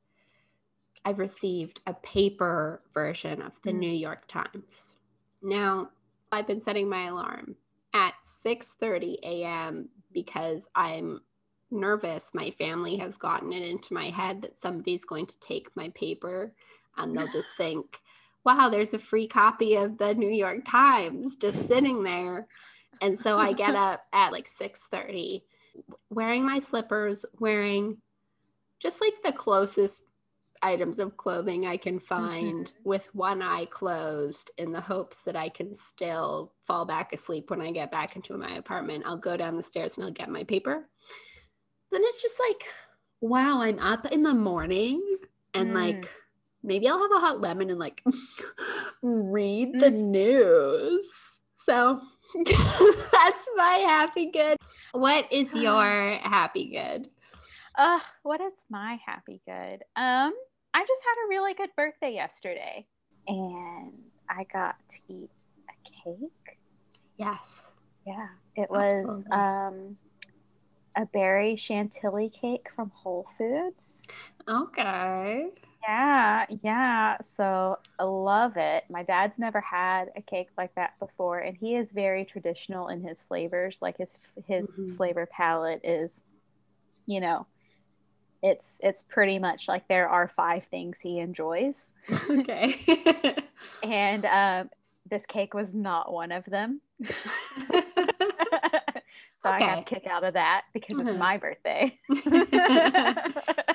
I've 1.03 1.19
received 1.19 1.81
a 1.85 1.93
paper 1.93 2.81
version 2.93 3.41
of 3.41 3.61
the 3.61 3.71
Mm. 3.71 3.79
New 3.79 3.91
York 3.91 4.27
Times. 4.27 4.97
Now, 5.41 5.91
I've 6.31 6.47
been 6.47 6.61
setting 6.61 6.89
my 6.89 7.05
alarm 7.07 7.57
at 7.93 8.15
6:30 8.25 9.19
a.m. 9.23 9.89
because 10.11 10.67
I'm 10.75 11.21
nervous. 11.71 12.33
My 12.33 12.51
family 12.51 12.97
has 12.97 13.17
gotten 13.17 13.53
it 13.53 13.63
into 13.63 13.93
my 13.93 14.09
head 14.09 14.41
that 14.41 14.61
somebody's 14.61 15.05
going 15.05 15.25
to 15.27 15.39
take 15.39 15.75
my 15.75 15.89
paper 15.89 16.53
and 16.97 17.15
they'll 17.17 17.27
just 17.27 17.55
think, 17.57 18.01
"Wow, 18.43 18.69
there's 18.69 18.93
a 18.93 18.99
free 18.99 19.27
copy 19.27 19.75
of 19.75 19.97
the 19.97 20.13
New 20.15 20.29
York 20.31 20.65
Times 20.65 21.35
just 21.35 21.67
sitting 21.67 22.03
there." 22.03 22.47
And 23.01 23.19
so 23.19 23.37
I 23.39 23.53
get 23.53 23.75
up 23.75 24.07
at 24.13 24.31
like 24.31 24.47
6:30 24.47 25.45
wearing 26.09 26.45
my 26.45 26.59
slippers, 26.59 27.25
wearing 27.39 27.97
just 28.79 29.01
like 29.01 29.13
the 29.23 29.31
closest 29.31 30.03
items 30.61 30.99
of 30.99 31.17
clothing 31.17 31.67
I 31.67 31.77
can 31.77 31.99
find 31.99 32.71
with 32.83 33.13
one 33.13 33.41
eye 33.41 33.65
closed 33.65 34.51
in 34.57 34.71
the 34.71 34.81
hopes 34.81 35.21
that 35.23 35.35
I 35.35 35.49
can 35.49 35.75
still 35.75 36.53
fall 36.65 36.85
back 36.85 37.13
asleep 37.13 37.49
when 37.49 37.61
I 37.61 37.71
get 37.71 37.91
back 37.91 38.15
into 38.15 38.37
my 38.37 38.55
apartment. 38.55 39.03
I'll 39.05 39.17
go 39.17 39.37
down 39.37 39.57
the 39.57 39.63
stairs 39.63 39.97
and 39.97 40.05
I'll 40.05 40.11
get 40.11 40.29
my 40.29 40.43
paper. 40.43 40.87
Then 41.91 42.01
it's 42.03 42.21
just 42.21 42.35
like, 42.49 42.63
wow, 43.21 43.61
I'm 43.61 43.79
up 43.79 44.07
in 44.07 44.23
the 44.23 44.33
morning 44.33 45.01
and 45.53 45.69
Mm. 45.69 45.75
like 45.75 46.09
maybe 46.63 46.87
I'll 46.87 47.01
have 47.01 47.11
a 47.15 47.19
hot 47.19 47.41
lemon 47.41 47.69
and 47.69 47.79
like 47.79 48.03
read 49.03 49.79
the 49.79 49.91
news. 49.91 51.05
So 51.59 52.01
that's 53.11 53.47
my 53.55 53.75
happy 53.85 54.29
good. 54.31 54.57
What 54.91 55.31
is 55.31 55.53
your 55.53 56.17
happy 56.17 56.69
good? 56.69 57.09
Uh, 57.77 57.99
what 58.23 58.41
is 58.41 58.53
my 58.69 58.99
happy 59.05 59.41
good? 59.45 59.83
Um, 59.95 60.33
I 60.73 60.81
just 60.81 61.01
had 61.01 61.25
a 61.25 61.29
really 61.29 61.53
good 61.53 61.69
birthday 61.77 62.13
yesterday, 62.13 62.85
and 63.27 63.93
I 64.29 64.45
got 64.51 64.75
to 64.89 65.13
eat 65.13 65.29
a 65.69 66.03
cake. 66.03 66.57
Yes. 67.17 67.71
Yeah, 68.05 68.27
it 68.55 68.69
was 68.69 69.05
Absolutely. 69.07 69.31
um 69.31 69.97
a 70.97 71.05
berry 71.05 71.55
chantilly 71.55 72.29
cake 72.29 72.67
from 72.75 72.91
Whole 72.93 73.27
Foods. 73.37 74.01
Okay. 74.47 75.47
Yeah, 75.87 76.45
yeah. 76.63 77.17
So 77.37 77.77
I 77.99 78.03
love 78.03 78.53
it. 78.57 78.85
My 78.89 79.03
dad's 79.03 79.37
never 79.37 79.61
had 79.61 80.09
a 80.15 80.21
cake 80.21 80.49
like 80.57 80.73
that 80.75 80.93
before, 80.99 81.39
and 81.39 81.55
he 81.55 81.75
is 81.75 81.91
very 81.91 82.25
traditional 82.25 82.87
in 82.87 83.01
his 83.01 83.21
flavors. 83.27 83.79
Like 83.81 83.97
his 83.97 84.13
his 84.47 84.69
Mhm. 84.71 84.97
flavor 84.97 85.27
palette 85.31 85.81
is, 85.83 86.21
you 87.05 87.19
know, 87.19 87.45
it's 88.41 88.65
it's 88.79 89.03
pretty 89.09 89.37
much 89.39 89.67
like 89.67 89.87
there 89.87 90.09
are 90.09 90.31
five 90.35 90.63
things 90.71 90.97
he 91.01 91.19
enjoys, 91.19 91.93
okay. 92.29 93.35
and 93.83 94.25
um, 94.25 94.69
this 95.09 95.23
cake 95.27 95.53
was 95.53 95.73
not 95.73 96.11
one 96.11 96.31
of 96.31 96.45
them. 96.45 96.81
so 97.03 97.09
I 99.49 99.59
got 99.59 99.77
Okay. 99.77 99.81
a 99.81 99.83
kick 99.83 100.07
out 100.09 100.23
of 100.23 100.33
that 100.33 100.63
because 100.73 100.95
Mhm. 100.97 101.07
it's 101.09 101.19
my 101.19 101.37
birthday. 101.37 101.99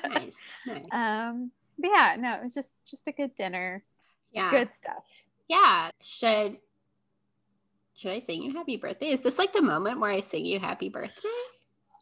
nice. 0.09 0.33
Nice. 0.65 0.85
um, 0.91 1.51
but 1.77 1.89
yeah, 1.93 2.15
no, 2.19 2.35
it 2.35 2.43
was 2.43 2.53
just 2.53 2.69
just 2.89 3.03
a 3.07 3.11
good 3.11 3.35
dinner, 3.35 3.83
yeah. 4.31 4.49
good 4.51 4.71
stuff. 4.73 5.03
Yeah. 5.47 5.89
Should 6.01 6.57
should 7.95 8.11
I 8.11 8.19
sing 8.19 8.41
you 8.41 8.53
happy 8.53 8.77
birthday? 8.77 9.09
Is 9.09 9.21
this 9.21 9.37
like 9.37 9.53
the 9.53 9.61
moment 9.61 9.99
where 9.99 10.11
I 10.11 10.21
sing 10.21 10.45
you 10.45 10.59
happy 10.59 10.89
birthday? 10.89 11.29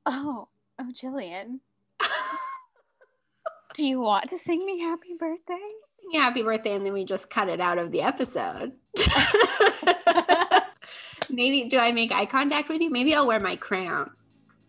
Oh, 0.05 0.47
oh, 0.79 0.91
Jillian, 0.93 1.59
do 3.73 3.85
you 3.85 3.99
want 3.99 4.29
to 4.29 4.39
sing 4.39 4.65
me 4.65 4.79
happy 4.79 5.15
birthday? 5.19 5.57
Sing 5.99 6.09
you 6.13 6.21
happy 6.21 6.41
birthday 6.41 6.73
and 6.75 6.85
then 6.85 6.93
we 6.93 7.03
just 7.05 7.29
cut 7.29 7.49
it 7.49 7.59
out 7.59 7.77
of 7.77 7.91
the 7.91 8.01
episode. 8.01 8.73
Maybe 11.29 11.65
do 11.65 11.77
I 11.77 11.91
make 11.91 12.11
eye 12.11 12.25
contact 12.25 12.69
with 12.69 12.81
you? 12.81 12.89
Maybe 12.89 13.13
I'll 13.13 13.27
wear 13.27 13.39
my 13.39 13.55
crown 13.55 14.11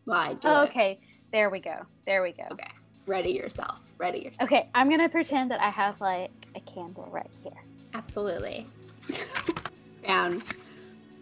while 0.05 0.31
I 0.31 0.35
do 0.35 0.49
Oh, 0.49 0.63
it. 0.63 0.71
okay, 0.71 1.01
there 1.33 1.49
we 1.49 1.61
go. 1.61 1.87
There 2.07 2.23
we 2.23 2.33
go. 2.33 2.45
Okay. 2.53 2.69
Ready 3.07 3.31
yourself. 3.31 3.79
Ready 3.99 4.21
yourself. 4.21 4.51
Okay, 4.51 4.69
I'm 4.75 4.89
gonna 4.89 5.09
pretend 5.09 5.51
that 5.51 5.61
I 5.61 5.71
have 5.71 6.01
like 6.01 6.31
a 6.55 6.61
candle 6.61 7.09
right 7.11 7.31
here. 7.43 7.53
Absolutely. 7.95 8.67
crown 10.05 10.43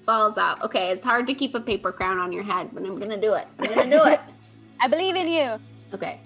falls 0.04 0.38
off. 0.38 0.62
Okay, 0.62 0.90
it's 0.90 1.04
hard 1.04 1.26
to 1.26 1.34
keep 1.34 1.54
a 1.54 1.60
paper 1.60 1.92
crown 1.92 2.18
on 2.18 2.32
your 2.32 2.42
head, 2.42 2.70
but 2.72 2.82
I'm 2.82 2.98
gonna 2.98 3.20
do 3.20 3.34
it. 3.34 3.46
I'm 3.58 3.74
gonna 3.74 3.90
do 3.90 4.04
it. 4.04 4.20
I 4.80 4.88
believe 4.88 5.16
in 5.16 5.28
you. 5.28 5.58
Okay. 5.92 6.20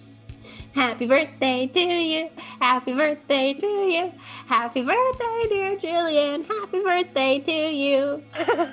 Happy 0.74 1.06
birthday 1.06 1.66
to 1.66 1.80
you. 1.80 2.30
Happy 2.60 2.94
birthday 2.94 3.52
to 3.52 3.66
you. 3.66 4.12
Happy 4.46 4.82
birthday, 4.82 5.44
dear 5.48 5.76
Julian. 5.76 6.44
Happy 6.44 6.80
birthday 6.80 7.40
to 7.40 7.52
you. 7.52 8.22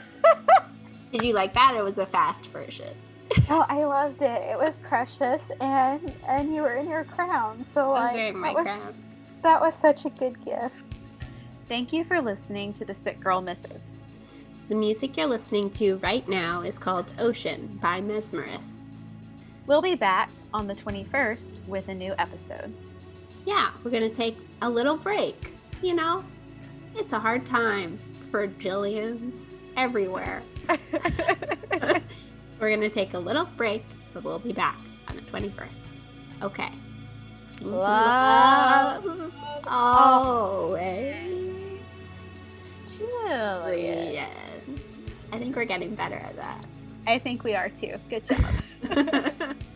Did 1.12 1.24
you 1.24 1.34
like 1.34 1.54
that? 1.54 1.76
It 1.76 1.84
was 1.84 1.98
a 1.98 2.06
fast 2.06 2.46
version. 2.48 2.94
oh, 3.50 3.66
I 3.70 3.84
loved 3.84 4.22
it. 4.22 4.42
It 4.44 4.58
was 4.58 4.78
precious, 4.78 5.42
and 5.62 6.12
and 6.28 6.54
you 6.54 6.62
were 6.64 6.74
in 6.76 6.90
your 6.90 7.04
crown. 7.04 7.66
So 7.74 7.94
I 7.94 8.12
was 8.12 8.16
like, 8.16 8.36
my 8.36 8.48
that 8.48 8.56
was 8.56 8.64
crown. 8.64 8.96
That 9.44 9.62
was 9.62 9.74
such 9.76 10.06
a 10.06 10.10
good 10.10 10.44
gift. 10.44 10.76
Thank 11.68 11.94
you 11.94 12.04
for 12.04 12.20
listening 12.22 12.74
to 12.76 12.86
the 12.86 12.96
Sick 12.96 13.20
Girl 13.20 13.42
Missives. 13.42 14.02
The 14.70 14.76
music 14.76 15.18
you're 15.18 15.28
listening 15.28 15.70
to 15.72 15.98
right 15.98 16.28
now 16.28 16.62
is 16.62 16.78
called 16.80 17.12
Ocean 17.20 17.80
by 17.82 18.02
Mesmerists. 18.02 18.74
We'll 19.68 19.82
be 19.82 19.96
back 19.96 20.30
on 20.54 20.68
the 20.68 20.74
21st 20.76 21.46
with 21.68 21.90
a 21.90 21.94
new 21.94 22.14
episode. 22.18 22.74
Yeah, 23.46 23.70
we're 23.84 23.92
going 23.92 24.10
to 24.10 24.16
take 24.16 24.36
a 24.62 24.70
little 24.70 24.98
break. 24.98 25.52
You 25.82 25.94
know, 25.96 26.24
It's 26.96 27.14
a 27.14 27.20
hard 27.20 27.46
time 27.46 27.98
for 28.32 28.48
Jillians 28.48 29.34
everywhere. 29.78 30.42
We're 32.60 32.70
going 32.70 32.82
to 32.82 32.90
take 32.90 33.14
a 33.14 33.20
little 33.20 33.46
break, 33.58 33.86
but 34.14 34.24
we'll 34.24 34.40
be 34.40 34.54
back 34.54 34.80
on 35.08 35.16
the 35.16 35.22
21st. 35.22 35.68
Okay. 36.42 36.70
Love. 37.62 39.06
Love 39.06 39.34
always. 39.68 41.16
Jillian. 42.88 44.14
Yes. 44.14 44.36
I 45.32 45.38
think 45.38 45.56
we're 45.56 45.66
getting 45.66 45.96
better 45.96 46.16
at 46.16 46.36
that. 46.36 46.66
I 47.08 47.18
think 47.20 47.44
we 47.44 47.56
are 47.56 47.70
too. 47.70 47.96
Good 48.10 48.24
job. 48.28 49.56